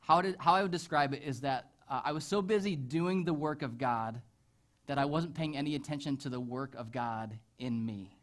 how, 0.00 0.20
did, 0.20 0.36
how 0.38 0.54
I 0.54 0.62
would 0.62 0.70
describe 0.70 1.14
it 1.14 1.22
is 1.24 1.40
that 1.40 1.70
uh, 1.88 2.00
I 2.04 2.12
was 2.12 2.24
so 2.24 2.42
busy 2.42 2.76
doing 2.76 3.24
the 3.24 3.34
work 3.34 3.62
of 3.62 3.76
God 3.76 4.20
that 4.86 4.98
I 4.98 5.04
wasn't 5.04 5.34
paying 5.34 5.56
any 5.56 5.74
attention 5.74 6.16
to 6.18 6.28
the 6.28 6.40
work 6.40 6.74
of 6.74 6.90
God 6.90 7.38
in 7.58 7.84
me. 7.84 8.16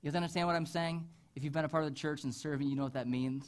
You 0.00 0.10
guys 0.10 0.16
understand 0.16 0.46
what 0.46 0.56
I'm 0.56 0.66
saying? 0.66 1.06
If 1.34 1.44
you've 1.44 1.52
been 1.52 1.64
a 1.64 1.68
part 1.68 1.84
of 1.84 1.90
the 1.90 1.96
church 1.96 2.24
and 2.24 2.34
serving, 2.34 2.68
you 2.68 2.76
know 2.76 2.82
what 2.82 2.94
that 2.94 3.08
means. 3.08 3.46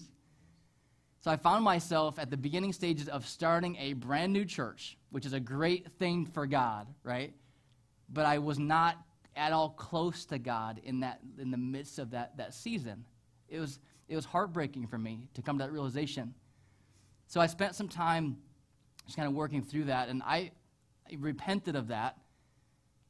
So 1.21 1.31
I 1.31 1.37
found 1.37 1.64
myself 1.64 2.19
at 2.19 2.31
the 2.31 2.37
beginning 2.37 2.73
stages 2.73 3.09
of 3.09 3.27
starting 3.27 3.77
a 3.77 3.95
brand 3.95 4.33
new 4.33 4.45
church, 4.45 4.97
which 5.11 5.27
is 5.27 5.33
a 5.33 5.40
great 5.40 5.90
thing 5.99 6.27
for 6.27 6.47
God, 6.47 6.87
right? 7.03 7.33
But 8.11 8.27
I 8.27 8.38
was 8.38 8.59
not 8.59 8.99
at 9.35 9.53
all 9.53 9.71
close 9.71 10.27
to 10.27 10.38
God 10.38 10.81
in 10.85 11.01
that 11.01 11.21
in 11.38 11.51
the 11.51 11.57
midst 11.57 11.99
of 11.99 12.11
that, 12.11 12.37
that 12.37 12.55
season. 12.55 13.05
It 13.49 13.59
was 13.59 13.79
it 14.09 14.17
was 14.17 14.25
heartbreaking 14.25 14.87
for 14.87 14.99
me 14.99 15.29
to 15.35 15.43
come 15.43 15.59
to 15.59 15.64
that 15.64 15.73
realization. 15.73 16.35
So 17.27 17.40
I 17.40 17.47
spent 17.47 17.75
some 17.75 17.88
time 17.88 18.37
just 19.07 19.17
kind 19.17 19.27
of 19.27 19.35
working 19.35 19.62
through 19.62 19.85
that, 19.85 20.09
and 20.09 20.23
I, 20.23 20.51
I 21.11 21.17
repented 21.19 21.75
of 21.75 21.88
that. 21.88 22.19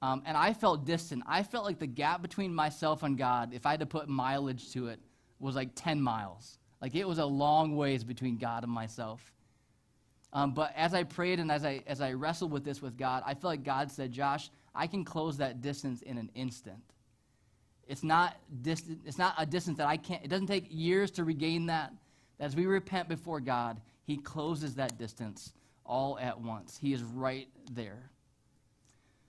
Um, 0.05 0.21
and 0.27 0.37
I 0.37 0.53
felt 0.53 0.85
distant. 0.85 1.23
I 1.27 1.43
felt 1.43 1.65
like 1.65 1.79
the 1.79 1.87
gap 1.87 2.21
between 2.21 2.55
myself 2.55 3.03
and 3.03 3.17
God, 3.17 3.55
if 3.55 3.65
I 3.65 3.71
had 3.71 3.81
to 3.81 3.87
put 3.87 4.07
mileage 4.07 4.71
to 4.73 4.89
it, 4.89 5.01
was 5.39 5.55
like 5.55 5.71
10 5.75 5.99
miles. 5.99 6.59
Like 6.83 6.95
it 6.95 7.09
was 7.09 7.17
a 7.17 7.25
long 7.25 7.75
ways 7.75 8.05
between 8.05 8.37
God 8.37 8.65
and 8.65 8.71
myself. 8.71 9.33
Um, 10.31 10.53
but 10.53 10.75
as 10.77 10.93
I 10.93 11.05
prayed 11.05 11.41
and 11.41 11.51
as 11.51 11.65
I, 11.65 11.83
as 11.87 12.03
I 12.03 12.13
wrestled 12.13 12.53
with 12.53 12.67
this 12.67 12.83
with 12.83 12.99
God, 12.99 13.23
I 13.25 13.33
felt 13.33 13.45
like 13.45 13.65
God 13.65 13.91
said, 13.91 14.13
Josh, 14.13 14.51
I 14.75 14.87
can 14.89 15.07
close 15.07 15.39
that 15.39 15.63
distance 15.63 16.03
in 16.03 16.19
an 16.19 16.31
instant. 16.35 16.85
It's 17.89 18.05
not, 18.05 18.37
distant, 18.61 19.01
it's 19.07 19.17
not 19.17 19.35
a 19.39 19.47
distance 19.47 19.79
that 19.79 19.87
I 19.87 19.97
can't, 19.97 20.23
it 20.23 20.29
doesn't 20.29 20.49
take 20.49 20.67
years 20.69 21.13
to 21.13 21.25
regain 21.25 21.65
that. 21.67 21.95
As 22.39 22.55
we 22.55 22.67
repent 22.67 23.09
before 23.09 23.41
God, 23.41 23.81
he 24.03 24.19
closes 24.19 24.75
that 24.75 24.99
distance 24.99 25.55
all 25.87 26.19
at 26.19 26.39
once. 26.39 26.77
He 26.77 26.93
is 26.93 27.03
right 27.03 27.49
there. 27.73 28.11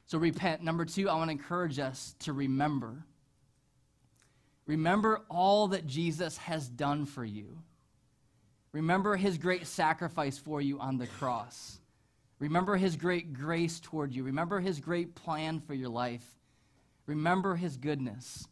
So 0.07 0.17
repent. 0.17 0.61
Number 0.61 0.85
two, 0.85 1.09
I 1.09 1.15
want 1.15 1.29
to 1.29 1.31
encourage 1.31 1.79
us 1.79 2.15
to 2.19 2.33
remember. 2.33 3.05
Remember 4.67 5.21
all 5.29 5.69
that 5.69 5.87
Jesus 5.87 6.37
has 6.37 6.67
done 6.67 7.05
for 7.05 7.25
you. 7.25 7.59
Remember 8.71 9.15
his 9.15 9.37
great 9.37 9.65
sacrifice 9.65 10.37
for 10.37 10.61
you 10.61 10.79
on 10.79 10.97
the 10.97 11.07
cross. 11.07 11.79
Remember 12.39 12.75
his 12.75 12.95
great 12.97 13.33
grace 13.33 13.79
toward 13.79 14.13
you. 14.13 14.23
Remember 14.23 14.59
his 14.59 14.79
great 14.79 15.15
plan 15.15 15.59
for 15.59 15.73
your 15.73 15.89
life. 15.89 16.25
Remember 17.05 17.55
his 17.55 17.77
goodness. 17.77 18.47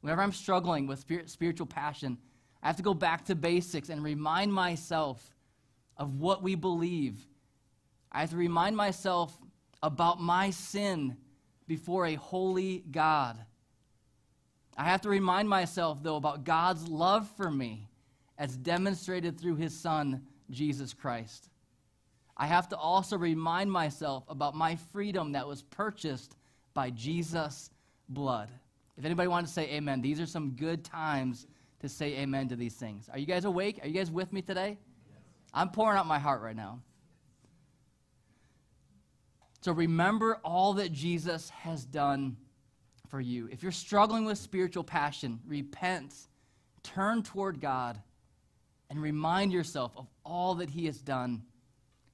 Whenever 0.00 0.22
I'm 0.22 0.32
struggling 0.32 0.86
with 0.86 1.04
spiritual 1.26 1.66
passion, 1.66 2.18
I 2.62 2.66
have 2.66 2.76
to 2.76 2.82
go 2.82 2.94
back 2.94 3.24
to 3.26 3.34
basics 3.34 3.88
and 3.88 4.04
remind 4.04 4.52
myself 4.52 5.34
of 5.96 6.20
what 6.20 6.42
we 6.42 6.54
believe. 6.54 7.26
I 8.12 8.20
have 8.20 8.30
to 8.30 8.36
remind 8.36 8.76
myself 8.76 9.36
about 9.82 10.20
my 10.20 10.50
sin 10.50 11.16
before 11.66 12.06
a 12.06 12.14
holy 12.14 12.84
God. 12.90 13.38
I 14.76 14.84
have 14.84 15.02
to 15.02 15.08
remind 15.08 15.48
myself, 15.48 16.02
though, 16.02 16.16
about 16.16 16.44
God's 16.44 16.88
love 16.88 17.28
for 17.36 17.50
me 17.50 17.88
as 18.38 18.56
demonstrated 18.56 19.38
through 19.38 19.56
his 19.56 19.78
Son, 19.78 20.22
Jesus 20.50 20.94
Christ. 20.94 21.50
I 22.36 22.46
have 22.46 22.68
to 22.70 22.76
also 22.76 23.18
remind 23.18 23.70
myself 23.70 24.24
about 24.28 24.54
my 24.54 24.76
freedom 24.92 25.32
that 25.32 25.46
was 25.46 25.62
purchased 25.62 26.36
by 26.72 26.90
Jesus' 26.90 27.70
blood. 28.08 28.50
If 28.96 29.04
anybody 29.04 29.28
wants 29.28 29.50
to 29.50 29.54
say 29.54 29.70
amen, 29.70 30.00
these 30.00 30.20
are 30.20 30.26
some 30.26 30.52
good 30.52 30.84
times 30.84 31.46
to 31.80 31.88
say 31.88 32.18
amen 32.18 32.48
to 32.48 32.56
these 32.56 32.74
things. 32.74 33.08
Are 33.12 33.18
you 33.18 33.26
guys 33.26 33.44
awake? 33.44 33.80
Are 33.82 33.88
you 33.88 33.94
guys 33.94 34.10
with 34.10 34.32
me 34.32 34.42
today? 34.42 34.78
I'm 35.52 35.70
pouring 35.70 35.98
out 35.98 36.06
my 36.06 36.18
heart 36.18 36.40
right 36.42 36.56
now. 36.56 36.80
So 39.60 39.72
remember 39.72 40.40
all 40.42 40.74
that 40.74 40.92
Jesus 40.92 41.50
has 41.50 41.84
done 41.84 42.36
for 43.08 43.20
you. 43.20 43.48
If 43.50 43.62
you're 43.62 43.72
struggling 43.72 44.24
with 44.24 44.38
spiritual 44.38 44.84
passion, 44.84 45.40
repent, 45.46 46.14
turn 46.82 47.22
toward 47.22 47.60
God, 47.60 48.00
and 48.88 49.00
remind 49.00 49.52
yourself 49.52 49.92
of 49.96 50.06
all 50.24 50.56
that 50.56 50.70
He 50.70 50.86
has 50.86 50.98
done 50.98 51.42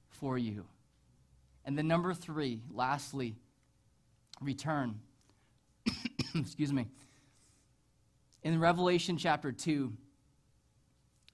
for 0.09 0.37
you. 0.37 0.65
And 1.65 1.77
then, 1.77 1.87
number 1.87 2.13
three, 2.13 2.61
lastly, 2.71 3.35
return. 4.41 4.99
Excuse 6.35 6.73
me. 6.73 6.87
In 8.43 8.59
Revelation 8.59 9.17
chapter 9.17 9.51
2, 9.51 9.91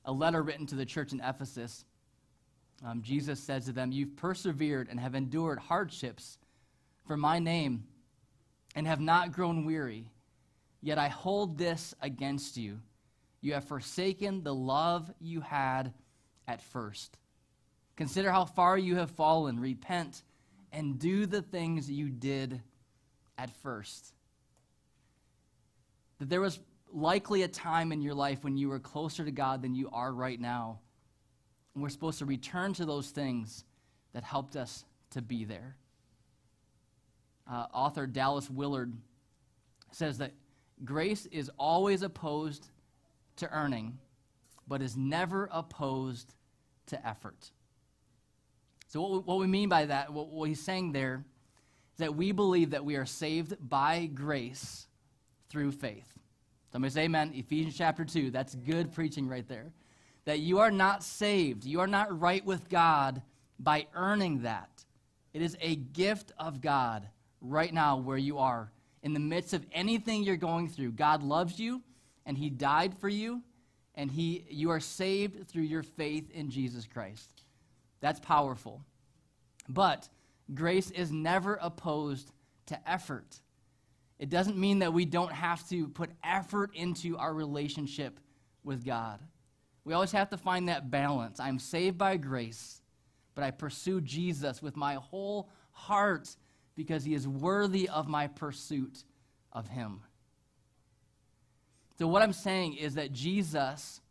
a 0.06 0.12
letter 0.12 0.41
written 0.41 0.65
to 0.67 0.76
the 0.76 0.86
church 0.86 1.12
in 1.13 1.21
Ephesus, 1.21 1.86
um, 2.86 3.01
Jesus 3.01 3.39
says 3.39 3.65
to 3.65 3.71
them, 3.71 3.91
You've 3.91 4.15
persevered 4.15 4.88
and 4.89 4.99
have 4.99 5.15
endured 5.15 5.59
hardships 5.59 6.38
for 7.05 7.17
my 7.17 7.39
name 7.39 7.83
and 8.75 8.88
have 8.88 8.99
not 8.99 9.31
grown 9.31 9.65
weary. 9.65 10.09
Yet 10.81 10.97
I 10.97 11.07
hold 11.07 11.57
this 11.57 11.93
against 12.01 12.57
you. 12.57 12.79
You 13.41 13.53
have 13.53 13.65
forsaken 13.65 14.43
the 14.43 14.53
love 14.53 15.12
you 15.19 15.41
had 15.41 15.93
at 16.47 16.62
first. 16.62 17.17
Consider 17.95 18.31
how 18.31 18.45
far 18.45 18.77
you 18.77 18.95
have 18.95 19.12
fallen. 19.12 19.59
Repent 19.59 20.23
and 20.71 20.99
do 20.99 21.25
the 21.25 21.41
things 21.41 21.89
you 21.89 22.09
did 22.09 22.62
at 23.38 23.49
first. 23.62 24.13
That 26.19 26.29
there 26.29 26.41
was 26.41 26.59
likely 26.91 27.43
a 27.43 27.47
time 27.47 27.91
in 27.91 28.01
your 28.01 28.13
life 28.13 28.43
when 28.43 28.57
you 28.57 28.69
were 28.69 28.79
closer 28.79 29.23
to 29.23 29.31
God 29.31 29.62
than 29.62 29.75
you 29.75 29.89
are 29.91 30.12
right 30.12 30.39
now. 30.39 30.79
And 31.73 31.83
we're 31.83 31.89
supposed 31.89 32.19
to 32.19 32.25
return 32.25 32.73
to 32.73 32.86
those 32.86 33.09
things 33.09 33.63
that 34.13 34.23
helped 34.23 34.55
us 34.55 34.86
to 35.12 35.21
be 35.21 35.45
there. 35.45 35.75
Uh, 37.49 37.65
author 37.73 38.07
Dallas 38.07 38.49
Willard 38.49 38.93
says 39.91 40.19
that 40.19 40.31
grace 40.86 41.25
is 41.27 41.49
always 41.57 42.01
opposed 42.01 42.69
to 43.38 43.49
earning, 43.51 43.97
but 44.67 44.81
is 44.81 44.95
never 44.95 45.49
opposed 45.51 46.33
to 46.88 47.07
effort. 47.07 47.51
So, 48.88 49.01
what 49.01 49.12
we, 49.12 49.17
what 49.19 49.39
we 49.39 49.47
mean 49.47 49.69
by 49.69 49.86
that, 49.86 50.13
what, 50.13 50.27
what 50.27 50.47
he's 50.47 50.62
saying 50.62 50.91
there, 50.91 51.25
is 51.93 51.99
that 51.99 52.15
we 52.15 52.31
believe 52.31 52.71
that 52.71 52.86
we 52.86 52.95
are 52.95 53.05
saved 53.05 53.55
by 53.59 54.05
grace 54.13 54.88
through 55.49 55.71
faith. 55.71 56.07
Somebody 56.71 56.91
say 56.91 57.03
amen. 57.03 57.31
Ephesians 57.36 57.77
chapter 57.77 58.05
2. 58.05 58.31
That's 58.31 58.55
good 58.55 58.93
preaching 58.93 59.27
right 59.27 59.47
there. 59.47 59.71
That 60.25 60.39
you 60.39 60.59
are 60.59 60.71
not 60.71 61.03
saved, 61.03 61.65
you 61.65 61.79
are 61.81 61.88
not 61.88 62.19
right 62.19 62.45
with 62.45 62.69
God 62.69 63.21
by 63.59 63.88
earning 63.93 64.43
that. 64.43 64.86
It 65.33 65.41
is 65.41 65.57
a 65.59 65.75
gift 65.75 66.31
of 66.38 66.62
God 66.62 67.07
right 67.41 67.73
now 67.73 67.97
where 67.97 68.17
you 68.17 68.38
are. 68.38 68.71
In 69.01 69.13
the 69.13 69.19
midst 69.19 69.53
of 69.53 69.65
anything 69.73 70.23
you're 70.23 70.38
going 70.38 70.69
through, 70.69 70.93
God 70.93 71.23
loves 71.23 71.59
you 71.59 71.81
and 72.25 72.38
He 72.38 72.49
died 72.49 72.97
for 72.97 73.09
you, 73.09 73.41
and 73.95 74.09
he, 74.09 74.45
you 74.49 74.69
are 74.71 74.79
saved 74.79 75.47
through 75.47 75.63
your 75.63 75.83
faith 75.83 76.31
in 76.31 76.49
Jesus 76.49 76.88
Christ. 76.88 77.43
That's 78.01 78.19
powerful. 78.19 78.81
But 79.69 80.09
grace 80.53 80.91
is 80.91 81.12
never 81.12 81.57
opposed 81.62 82.31
to 82.67 82.89
effort. 82.89 83.39
It 84.19 84.29
doesn't 84.29 84.57
mean 84.57 84.79
that 84.79 84.93
we 84.93 85.05
don't 85.05 85.31
have 85.31 85.67
to 85.69 85.88
put 85.88 86.09
effort 86.23 86.71
into 86.73 87.17
our 87.17 87.33
relationship 87.33 88.19
with 88.63 88.86
God. 88.86 89.19
We 89.86 89.93
always 89.93 90.12
have 90.12 90.30
to 90.30 90.38
find 90.38 90.69
that 90.69 90.89
balance. 90.89 91.39
I'm 91.39 91.60
saved 91.60 91.98
by 91.98 92.17
grace, 92.17 92.82
but 93.36 93.43
I 93.43 93.52
pursue 93.52 94.02
Jesus 94.02 94.62
with 94.62 94.76
my 94.78 94.96
whole 94.96 95.50
heart 95.72 96.36
because 96.76 97.04
he 97.04 97.13
is 97.13 97.28
worthy 97.28 97.89
of 97.89 98.08
my 98.08 98.28
pursuit 98.28 99.04
of 99.52 99.67
him. 99.67 100.02
So, 102.00 102.08
what 102.08 102.22
I'm 102.22 102.34
saying 102.34 102.76
is 102.76 102.96
that 102.96 103.12
Jesus 103.12 104.02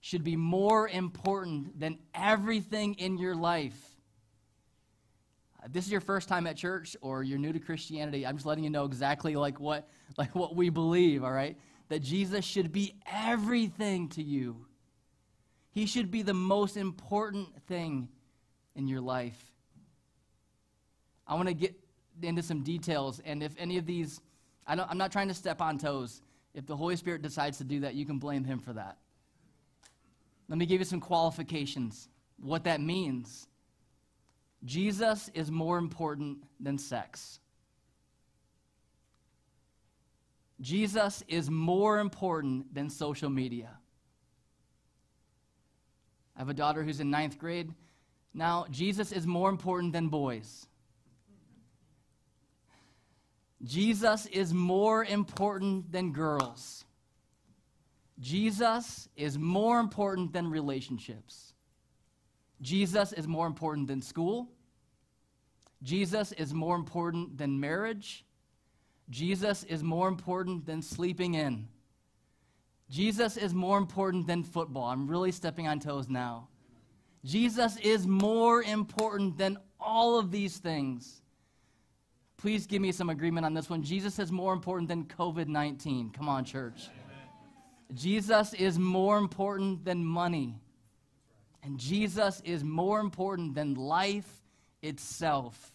should 0.00 0.24
be 0.24 0.36
more 0.36 0.88
important 0.88 1.78
than 1.78 1.98
everything 2.14 2.94
in 2.94 3.18
your 3.18 3.34
life. 3.34 3.78
If 5.64 5.72
this 5.72 5.84
is 5.84 5.92
your 5.92 6.00
first 6.00 6.28
time 6.28 6.46
at 6.46 6.56
church 6.56 6.96
or 7.00 7.22
you're 7.22 7.38
new 7.38 7.52
to 7.52 7.58
Christianity, 7.58 8.26
I'm 8.26 8.36
just 8.36 8.46
letting 8.46 8.64
you 8.64 8.70
know 8.70 8.84
exactly 8.84 9.36
like 9.36 9.60
what, 9.60 9.88
like 10.18 10.34
what 10.34 10.56
we 10.56 10.70
believe, 10.70 11.24
all 11.24 11.32
right? 11.32 11.56
That 11.88 12.00
Jesus 12.00 12.44
should 12.44 12.72
be 12.72 12.94
everything 13.06 14.08
to 14.10 14.22
you. 14.22 14.67
He 15.78 15.86
should 15.86 16.10
be 16.10 16.22
the 16.22 16.34
most 16.34 16.76
important 16.76 17.50
thing 17.68 18.08
in 18.74 18.88
your 18.88 19.00
life. 19.00 19.40
I 21.24 21.36
want 21.36 21.46
to 21.46 21.54
get 21.54 21.72
into 22.20 22.42
some 22.42 22.64
details, 22.64 23.20
and 23.24 23.44
if 23.44 23.54
any 23.56 23.78
of 23.78 23.86
these, 23.86 24.20
I 24.66 24.72
am 24.72 24.98
not 24.98 25.12
trying 25.12 25.28
to 25.28 25.34
step 25.34 25.60
on 25.60 25.78
toes. 25.78 26.20
If 26.52 26.66
the 26.66 26.74
Holy 26.74 26.96
Spirit 26.96 27.22
decides 27.22 27.58
to 27.58 27.64
do 27.64 27.78
that, 27.78 27.94
you 27.94 28.04
can 28.04 28.18
blame 28.18 28.42
Him 28.42 28.58
for 28.58 28.72
that. 28.72 28.96
Let 30.48 30.58
me 30.58 30.66
give 30.66 30.80
you 30.80 30.84
some 30.84 30.98
qualifications, 30.98 32.08
what 32.40 32.64
that 32.64 32.80
means. 32.80 33.46
Jesus 34.64 35.30
is 35.32 35.48
more 35.48 35.78
important 35.78 36.38
than 36.58 36.76
sex. 36.76 37.38
Jesus 40.60 41.22
is 41.28 41.48
more 41.48 42.00
important 42.00 42.74
than 42.74 42.90
social 42.90 43.30
media. 43.30 43.77
I 46.38 46.40
have 46.40 46.48
a 46.48 46.54
daughter 46.54 46.84
who's 46.84 47.00
in 47.00 47.10
ninth 47.10 47.36
grade. 47.36 47.74
Now, 48.32 48.66
Jesus 48.70 49.10
is 49.10 49.26
more 49.26 49.50
important 49.50 49.92
than 49.92 50.06
boys. 50.06 50.68
Jesus 53.64 54.26
is 54.26 54.54
more 54.54 55.04
important 55.04 55.90
than 55.90 56.12
girls. 56.12 56.84
Jesus 58.20 59.08
is 59.16 59.36
more 59.36 59.80
important 59.80 60.32
than 60.32 60.48
relationships. 60.48 61.54
Jesus 62.60 63.12
is 63.12 63.26
more 63.26 63.48
important 63.48 63.88
than 63.88 64.00
school. 64.00 64.48
Jesus 65.82 66.30
is 66.32 66.54
more 66.54 66.76
important 66.76 67.36
than 67.36 67.58
marriage. 67.58 68.24
Jesus 69.10 69.64
is 69.64 69.82
more 69.82 70.06
important 70.06 70.66
than 70.66 70.82
sleeping 70.82 71.34
in. 71.34 71.66
Jesus 72.90 73.36
is 73.36 73.52
more 73.52 73.78
important 73.78 74.26
than 74.26 74.42
football. 74.42 74.84
I'm 74.86 75.06
really 75.06 75.32
stepping 75.32 75.68
on 75.68 75.78
toes 75.78 76.08
now. 76.08 76.48
Jesus 77.24 77.76
is 77.78 78.06
more 78.06 78.62
important 78.62 79.36
than 79.36 79.58
all 79.78 80.18
of 80.18 80.30
these 80.30 80.56
things. 80.58 81.22
Please 82.38 82.66
give 82.66 82.80
me 82.80 82.92
some 82.92 83.10
agreement 83.10 83.44
on 83.44 83.52
this 83.52 83.68
one. 83.68 83.82
Jesus 83.82 84.18
is 84.18 84.30
more 84.30 84.52
important 84.52 84.88
than 84.88 85.04
COVID 85.04 85.48
19. 85.48 86.10
Come 86.10 86.28
on, 86.28 86.44
church. 86.44 86.88
Jesus 87.94 88.54
is 88.54 88.78
more 88.78 89.18
important 89.18 89.84
than 89.84 90.04
money. 90.04 90.60
And 91.62 91.78
Jesus 91.78 92.40
is 92.44 92.62
more 92.62 93.00
important 93.00 93.54
than 93.54 93.74
life 93.74 94.42
itself. 94.82 95.72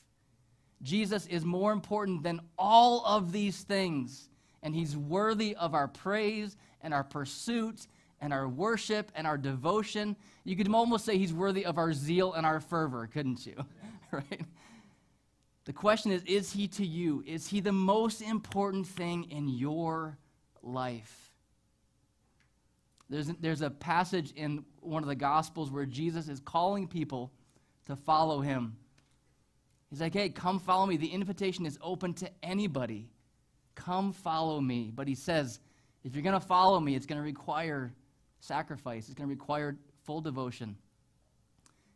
Jesus 0.81 1.25
is 1.27 1.43
more 1.43 1.71
important 1.71 2.23
than 2.23 2.39
all 2.57 3.05
of 3.05 3.31
these 3.31 3.61
things. 3.63 4.29
And 4.61 4.73
he's 4.73 4.95
worthy 4.95 5.55
of 5.55 5.73
our 5.73 5.87
praise 5.87 6.55
and 6.83 6.93
our 6.93 7.03
pursuit 7.03 7.87
and 8.21 8.31
our 8.31 8.47
worship 8.47 9.11
and 9.15 9.25
our 9.25 9.37
devotion. 9.37 10.15
You 10.43 10.55
could 10.55 10.71
almost 10.73 11.05
say 11.05 11.17
he's 11.17 11.33
worthy 11.33 11.65
of 11.65 11.77
our 11.77 11.93
zeal 11.93 12.33
and 12.33 12.45
our 12.45 12.59
fervor, 12.59 13.07
couldn't 13.07 13.45
you? 13.45 13.55
right? 14.11 14.41
The 15.65 15.73
question 15.73 16.11
is 16.11 16.23
Is 16.23 16.51
he 16.51 16.67
to 16.69 16.85
you? 16.85 17.23
Is 17.25 17.47
he 17.47 17.59
the 17.59 17.71
most 17.71 18.21
important 18.21 18.85
thing 18.85 19.31
in 19.31 19.47
your 19.49 20.17
life. 20.63 21.31
There's, 23.09 23.27
there's 23.39 23.61
a 23.61 23.69
passage 23.69 24.31
in 24.35 24.65
one 24.79 25.03
of 25.03 25.09
the 25.09 25.15
Gospels 25.15 25.69
where 25.69 25.85
Jesus 25.85 26.29
is 26.29 26.39
calling 26.39 26.87
people 26.87 27.31
to 27.85 27.95
follow 27.95 28.41
him. 28.41 28.77
He's 29.89 30.01
like, 30.01 30.13
hey, 30.13 30.29
come 30.29 30.57
follow 30.57 30.85
me. 30.87 30.97
The 30.97 31.07
invitation 31.07 31.65
is 31.65 31.77
open 31.81 32.13
to 32.15 32.31
anybody. 32.41 33.09
Come 33.75 34.13
follow 34.13 34.59
me. 34.59 34.91
But 34.93 35.07
he 35.07 35.15
says, 35.15 35.59
if 36.03 36.15
you're 36.15 36.23
going 36.23 36.39
to 36.39 36.45
follow 36.45 36.79
me, 36.79 36.95
it's 36.95 37.05
going 37.05 37.19
to 37.19 37.23
require 37.23 37.93
sacrifice, 38.39 39.05
it's 39.05 39.13
going 39.13 39.29
to 39.29 39.33
require 39.33 39.77
full 40.03 40.21
devotion. 40.21 40.75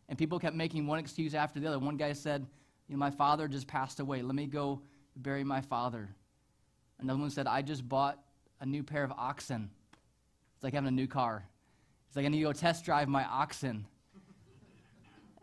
And 0.10 0.18
people 0.18 0.40
kept 0.40 0.56
making 0.56 0.88
one 0.88 1.00
excuse 1.00 1.36
after 1.36 1.60
the 1.60 1.68
other. 1.68 1.80
One 1.80 1.98
guy 1.98 2.14
said, 2.14 2.46
you 2.88 2.96
know, 2.96 3.00
my 3.00 3.12
father 3.12 3.48
just 3.48 3.68
passed 3.68 4.00
away. 4.00 4.22
Let 4.22 4.36
me 4.36 4.46
go 4.46 4.82
bury 5.18 5.44
my 5.44 5.60
father. 5.60 6.10
Another 7.00 7.20
one 7.20 7.30
said, 7.30 7.48
I 7.48 7.62
just 7.62 7.88
bought 7.88 8.18
a 8.62 8.66
new 8.66 8.84
pair 8.84 9.04
of 9.04 9.12
oxen. 9.12 9.70
It's 10.56 10.64
like 10.64 10.74
having 10.74 10.88
a 10.88 10.92
new 10.92 11.08
car. 11.08 11.46
It's 12.08 12.16
like 12.16 12.26
I 12.26 12.30
need 12.30 12.40
to 12.40 12.46
go 12.46 12.54
test 12.54 12.86
drive 12.86 13.10
my 13.10 13.26
oxen. 13.26 13.86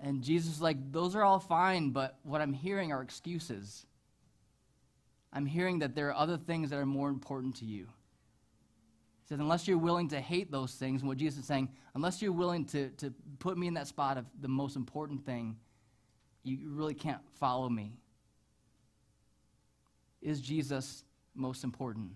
And 0.00 0.22
Jesus 0.22 0.54
is 0.54 0.62
like, 0.62 0.76
those 0.92 1.14
are 1.14 1.22
all 1.22 1.38
fine, 1.38 1.90
but 1.90 2.18
what 2.24 2.40
I'm 2.40 2.52
hearing 2.52 2.92
are 2.92 3.02
excuses. 3.02 3.86
I'm 5.32 5.46
hearing 5.46 5.80
that 5.80 5.94
there 5.94 6.08
are 6.08 6.14
other 6.14 6.36
things 6.36 6.70
that 6.70 6.78
are 6.78 6.86
more 6.86 7.08
important 7.08 7.56
to 7.56 7.64
you. 7.64 7.86
He 9.24 9.28
says, 9.28 9.40
unless 9.40 9.66
you're 9.66 9.78
willing 9.78 10.08
to 10.08 10.20
hate 10.20 10.52
those 10.52 10.74
things, 10.74 11.00
and 11.00 11.08
what 11.08 11.16
Jesus 11.16 11.40
is 11.40 11.46
saying, 11.46 11.70
unless 11.94 12.20
you're 12.20 12.30
willing 12.30 12.66
to, 12.66 12.90
to 12.90 13.10
put 13.38 13.56
me 13.56 13.66
in 13.66 13.74
that 13.74 13.86
spot 13.86 14.18
of 14.18 14.26
the 14.42 14.48
most 14.48 14.76
important 14.76 15.24
thing, 15.24 15.56
you 16.42 16.58
really 16.66 16.92
can't 16.92 17.22
follow 17.40 17.70
me. 17.70 17.96
Is 20.20 20.42
Jesus 20.42 21.04
most 21.34 21.64
important? 21.64 22.10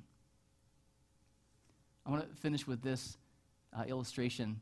I 2.04 2.10
want 2.10 2.28
to 2.28 2.40
finish 2.42 2.66
with 2.66 2.82
this 2.82 3.16
uh, 3.74 3.84
illustration. 3.84 4.60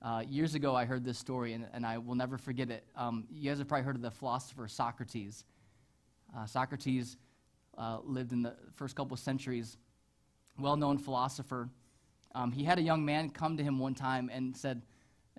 Uh, 0.00 0.22
years 0.28 0.54
ago, 0.54 0.76
I 0.76 0.84
heard 0.84 1.04
this 1.04 1.18
story, 1.18 1.54
and, 1.54 1.66
and 1.72 1.84
I 1.84 1.98
will 1.98 2.14
never 2.14 2.38
forget 2.38 2.70
it. 2.70 2.84
Um, 2.94 3.26
you 3.32 3.50
guys 3.50 3.58
have 3.58 3.66
probably 3.66 3.84
heard 3.84 3.96
of 3.96 4.02
the 4.02 4.12
philosopher 4.12 4.68
Socrates. 4.68 5.44
Uh, 6.36 6.46
Socrates 6.46 7.16
uh, 7.76 7.98
lived 8.04 8.30
in 8.30 8.42
the 8.42 8.54
first 8.76 8.94
couple 8.94 9.14
of 9.14 9.20
centuries, 9.20 9.76
well 10.56 10.76
known 10.76 10.98
philosopher. 10.98 11.68
Um, 12.34 12.52
he 12.52 12.64
had 12.64 12.78
a 12.78 12.82
young 12.82 13.04
man 13.04 13.30
come 13.30 13.56
to 13.56 13.62
him 13.62 13.78
one 13.78 13.94
time 13.94 14.30
and 14.32 14.56
said, 14.56 14.82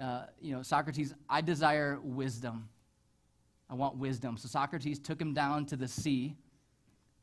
uh, 0.01 0.23
You 0.39 0.53
know, 0.53 0.61
Socrates, 0.61 1.13
I 1.29 1.41
desire 1.41 1.99
wisdom. 2.01 2.69
I 3.69 3.75
want 3.75 3.95
wisdom. 3.95 4.37
So 4.37 4.47
Socrates 4.49 4.99
took 4.99 5.21
him 5.21 5.33
down 5.33 5.65
to 5.67 5.77
the 5.77 5.87
sea. 5.87 6.35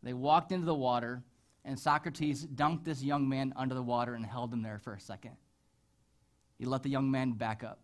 They 0.02 0.14
walked 0.14 0.52
into 0.52 0.64
the 0.64 0.74
water, 0.74 1.22
and 1.64 1.78
Socrates 1.78 2.46
dunked 2.46 2.84
this 2.84 3.02
young 3.02 3.28
man 3.28 3.52
under 3.56 3.74
the 3.74 3.82
water 3.82 4.14
and 4.14 4.24
held 4.24 4.52
him 4.52 4.62
there 4.62 4.78
for 4.78 4.94
a 4.94 5.00
second. 5.00 5.36
He 6.58 6.64
let 6.64 6.82
the 6.82 6.88
young 6.88 7.10
man 7.10 7.32
back 7.32 7.62
up. 7.62 7.80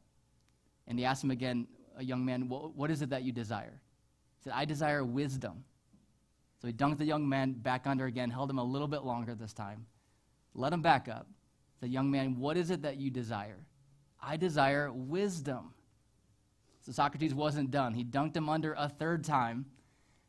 And 0.86 0.98
he 0.98 1.04
asked 1.04 1.22
him 1.22 1.30
again, 1.30 1.66
a 1.96 2.04
young 2.04 2.24
man, 2.24 2.48
what 2.48 2.90
is 2.90 3.02
it 3.02 3.10
that 3.10 3.22
you 3.22 3.32
desire? 3.32 3.80
He 4.38 4.44
said, 4.44 4.52
I 4.54 4.64
desire 4.64 5.04
wisdom. 5.04 5.64
So 6.60 6.66
he 6.66 6.72
dunked 6.72 6.98
the 6.98 7.04
young 7.04 7.28
man 7.28 7.52
back 7.52 7.86
under 7.86 8.06
again, 8.06 8.30
held 8.30 8.50
him 8.50 8.58
a 8.58 8.64
little 8.64 8.88
bit 8.88 9.04
longer 9.04 9.34
this 9.34 9.52
time, 9.52 9.86
let 10.54 10.72
him 10.72 10.82
back 10.82 11.08
up. 11.08 11.26
The 11.84 11.90
young 11.90 12.10
man, 12.10 12.38
what 12.38 12.56
is 12.56 12.70
it 12.70 12.80
that 12.80 12.96
you 12.96 13.10
desire? 13.10 13.58
I 14.18 14.38
desire 14.38 14.90
wisdom. 14.90 15.74
So 16.80 16.92
Socrates 16.92 17.34
wasn't 17.34 17.70
done. 17.70 17.92
He 17.92 18.02
dunked 18.02 18.34
him 18.34 18.48
under 18.48 18.72
a 18.72 18.88
third 18.88 19.22
time 19.22 19.66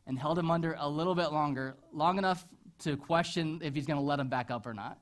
and 0.06 0.20
held 0.20 0.38
him 0.38 0.52
under 0.52 0.76
a 0.78 0.90
little 0.90 1.16
bit 1.16 1.32
longer, 1.32 1.78
long 1.94 2.18
enough 2.18 2.46
to 2.80 2.98
question 2.98 3.62
if 3.64 3.74
he's 3.74 3.86
going 3.86 3.96
to 3.96 4.04
let 4.04 4.20
him 4.20 4.28
back 4.28 4.52
up 4.52 4.68
or 4.68 4.74
not. 4.74 4.98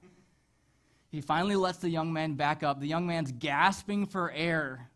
He 1.10 1.22
finally 1.22 1.56
lets 1.56 1.80
the 1.80 1.90
young 1.90 2.14
man 2.14 2.36
back 2.36 2.62
up. 2.62 2.80
The 2.80 2.88
young 2.88 3.08
man's 3.08 3.32
gasping 3.32 4.06
for 4.06 4.32
air. 4.32 4.92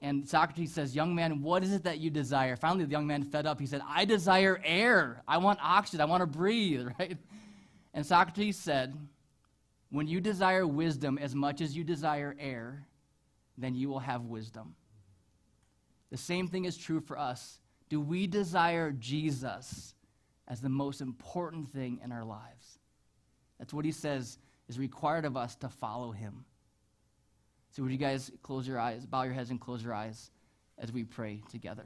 And 0.00 0.28
Socrates 0.28 0.74
says, 0.74 0.96
Young 0.96 1.14
man, 1.14 1.42
what 1.42 1.62
is 1.62 1.72
it 1.72 1.84
that 1.84 2.00
you 2.00 2.10
desire? 2.10 2.56
Finally, 2.56 2.86
the 2.86 2.90
young 2.90 3.06
man 3.06 3.22
fed 3.22 3.46
up. 3.46 3.60
He 3.60 3.66
said, 3.66 3.82
I 3.86 4.04
desire 4.04 4.60
air. 4.64 5.22
I 5.28 5.38
want 5.38 5.60
oxygen. 5.62 6.00
I 6.00 6.06
want 6.06 6.22
to 6.22 6.26
breathe, 6.26 6.88
right? 6.98 7.16
And 7.94 8.04
Socrates 8.04 8.56
said, 8.56 8.96
When 9.92 10.08
you 10.08 10.22
desire 10.22 10.66
wisdom 10.66 11.18
as 11.18 11.34
much 11.34 11.60
as 11.60 11.76
you 11.76 11.84
desire 11.84 12.34
air, 12.40 12.86
then 13.58 13.74
you 13.74 13.90
will 13.90 13.98
have 13.98 14.22
wisdom. 14.24 14.74
The 16.10 16.16
same 16.16 16.48
thing 16.48 16.64
is 16.64 16.78
true 16.78 17.00
for 17.00 17.18
us. 17.18 17.60
Do 17.90 18.00
we 18.00 18.26
desire 18.26 18.90
Jesus 18.92 19.94
as 20.48 20.62
the 20.62 20.70
most 20.70 21.02
important 21.02 21.68
thing 21.68 22.00
in 22.02 22.10
our 22.10 22.24
lives? 22.24 22.78
That's 23.58 23.74
what 23.74 23.84
he 23.84 23.92
says 23.92 24.38
is 24.66 24.78
required 24.78 25.26
of 25.26 25.36
us 25.36 25.56
to 25.56 25.68
follow 25.68 26.10
him. 26.10 26.46
So, 27.70 27.82
would 27.82 27.92
you 27.92 27.98
guys 27.98 28.30
close 28.42 28.66
your 28.66 28.78
eyes, 28.78 29.04
bow 29.04 29.24
your 29.24 29.34
heads, 29.34 29.50
and 29.50 29.60
close 29.60 29.84
your 29.84 29.92
eyes 29.92 30.30
as 30.78 30.90
we 30.90 31.04
pray 31.04 31.42
together? 31.50 31.84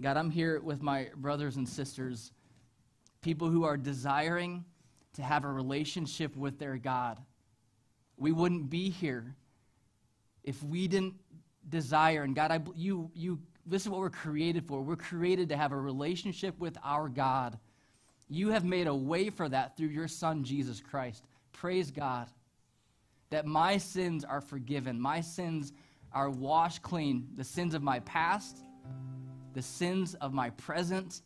God, 0.00 0.16
I'm 0.16 0.30
here 0.30 0.60
with 0.60 0.80
my 0.80 1.08
brothers 1.16 1.56
and 1.56 1.68
sisters, 1.68 2.32
people 3.24 3.48
who 3.48 3.64
are 3.64 3.78
desiring 3.78 4.62
to 5.14 5.22
have 5.22 5.44
a 5.44 5.48
relationship 5.48 6.36
with 6.36 6.58
their 6.58 6.76
God. 6.76 7.18
We 8.18 8.32
wouldn't 8.32 8.68
be 8.68 8.90
here 8.90 9.34
if 10.44 10.62
we 10.62 10.86
didn't 10.86 11.14
desire. 11.70 12.22
And 12.22 12.36
God, 12.36 12.50
I, 12.52 12.60
you, 12.76 13.10
you, 13.14 13.40
this 13.64 13.82
is 13.82 13.88
what 13.88 14.00
we're 14.00 14.10
created 14.10 14.66
for. 14.66 14.82
We're 14.82 14.96
created 14.96 15.48
to 15.48 15.56
have 15.56 15.72
a 15.72 15.76
relationship 15.76 16.58
with 16.58 16.76
our 16.84 17.08
God. 17.08 17.58
You 18.28 18.50
have 18.50 18.66
made 18.66 18.88
a 18.88 18.94
way 18.94 19.30
for 19.30 19.48
that 19.48 19.74
through 19.74 19.88
your 19.88 20.06
Son, 20.06 20.44
Jesus 20.44 20.80
Christ. 20.80 21.24
Praise 21.52 21.90
God 21.90 22.28
that 23.30 23.46
my 23.46 23.78
sins 23.78 24.22
are 24.22 24.42
forgiven. 24.42 25.00
My 25.00 25.22
sins 25.22 25.72
are 26.12 26.28
washed 26.28 26.82
clean. 26.82 27.26
The 27.36 27.44
sins 27.44 27.72
of 27.74 27.82
my 27.82 28.00
past, 28.00 28.58
the 29.54 29.62
sins 29.62 30.14
of 30.16 30.34
my 30.34 30.50
present, 30.50 31.22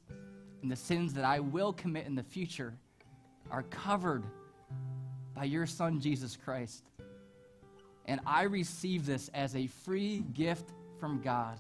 and 0.63 0.71
the 0.71 0.77
sins 0.77 1.15
that 1.15 1.25
I 1.25 1.41
will 1.41 1.73
commit 1.73 2.07
in 2.07 2.15
the 2.15 2.23
future 2.23 2.75
are 3.51 3.63
covered 3.65 4.25
by 5.35 5.45
your 5.45 5.67
Son, 5.67 6.01
Jesus 6.01 6.37
Christ. 6.37 6.85
And 8.07 8.21
I 8.27 8.43
receive 8.43 9.07
this 9.07 9.31
as 9.35 9.55
a 9.55 9.67
free 9.67 10.25
gift 10.33 10.73
from 10.99 11.21
God. 11.21 11.59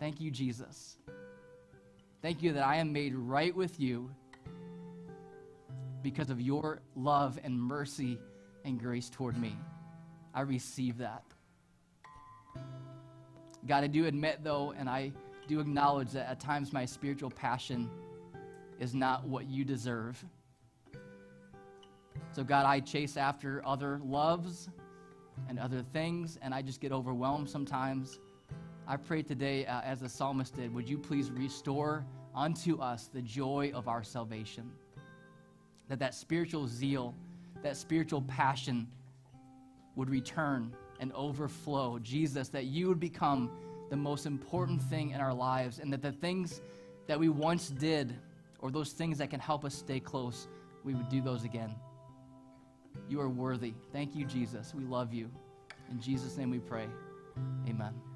Thank 0.00 0.20
you, 0.20 0.30
Jesus. 0.30 0.96
Thank 2.22 2.42
you 2.42 2.52
that 2.54 2.66
I 2.66 2.76
am 2.76 2.92
made 2.92 3.14
right 3.14 3.54
with 3.54 3.78
you 3.78 4.10
because 6.02 6.30
of 6.30 6.40
your 6.40 6.80
love 6.96 7.38
and 7.44 7.60
mercy 7.60 8.18
and 8.64 8.80
grace 8.80 9.10
toward 9.10 9.36
me. 9.38 9.56
I 10.34 10.42
receive 10.42 10.98
that. 10.98 11.24
God, 13.66 13.84
I 13.84 13.86
do 13.86 14.06
admit, 14.06 14.42
though, 14.42 14.72
and 14.76 14.88
I 14.88 15.12
do 15.48 15.60
acknowledge 15.60 16.10
that 16.10 16.28
at 16.28 16.38
times 16.38 16.72
my 16.72 16.84
spiritual 16.84 17.30
passion 17.30 17.90
is 18.78 18.94
not 18.94 19.26
what 19.26 19.46
you 19.46 19.64
deserve. 19.64 20.22
So, 22.32 22.44
God, 22.44 22.66
I 22.66 22.80
chase 22.80 23.16
after 23.16 23.62
other 23.66 23.98
loves 24.04 24.68
and 25.48 25.58
other 25.58 25.82
things, 25.82 26.38
and 26.42 26.54
I 26.54 26.60
just 26.60 26.80
get 26.80 26.92
overwhelmed 26.92 27.48
sometimes. 27.48 28.20
I 28.86 28.96
pray 28.96 29.22
today, 29.22 29.64
uh, 29.64 29.80
as 29.80 30.00
the 30.00 30.08
psalmist 30.08 30.54
did, 30.54 30.72
would 30.74 30.88
you 30.88 30.98
please 30.98 31.30
restore 31.30 32.04
unto 32.34 32.78
us 32.80 33.08
the 33.12 33.22
joy 33.22 33.72
of 33.74 33.88
our 33.88 34.04
salvation? 34.04 34.70
That 35.88 35.98
that 36.00 36.14
spiritual 36.14 36.68
zeal, 36.68 37.14
that 37.62 37.76
spiritual 37.76 38.22
passion 38.22 38.86
would 39.96 40.10
return 40.10 40.74
and 41.00 41.12
overflow. 41.12 41.98
Jesus, 42.00 42.48
that 42.50 42.64
you 42.64 42.88
would 42.88 43.00
become 43.00 43.50
the 43.90 43.96
most 43.96 44.26
important 44.26 44.82
thing 44.82 45.10
in 45.10 45.20
our 45.20 45.34
lives, 45.34 45.78
and 45.78 45.92
that 45.92 46.02
the 46.02 46.12
things 46.12 46.60
that 47.06 47.18
we 47.18 47.28
once 47.28 47.70
did, 47.70 48.14
or 48.60 48.70
those 48.70 48.92
things 48.92 49.18
that 49.18 49.30
can 49.30 49.40
help 49.40 49.64
us 49.64 49.74
stay 49.74 50.00
close, 50.00 50.48
we 50.84 50.94
would 50.94 51.08
do 51.08 51.20
those 51.20 51.44
again. 51.44 51.74
You 53.08 53.20
are 53.20 53.28
worthy. 53.28 53.74
Thank 53.92 54.14
you, 54.14 54.24
Jesus. 54.24 54.74
We 54.74 54.84
love 54.84 55.14
you. 55.14 55.30
In 55.90 56.00
Jesus' 56.00 56.36
name 56.36 56.50
we 56.50 56.58
pray. 56.58 56.86
Amen. 57.68 58.07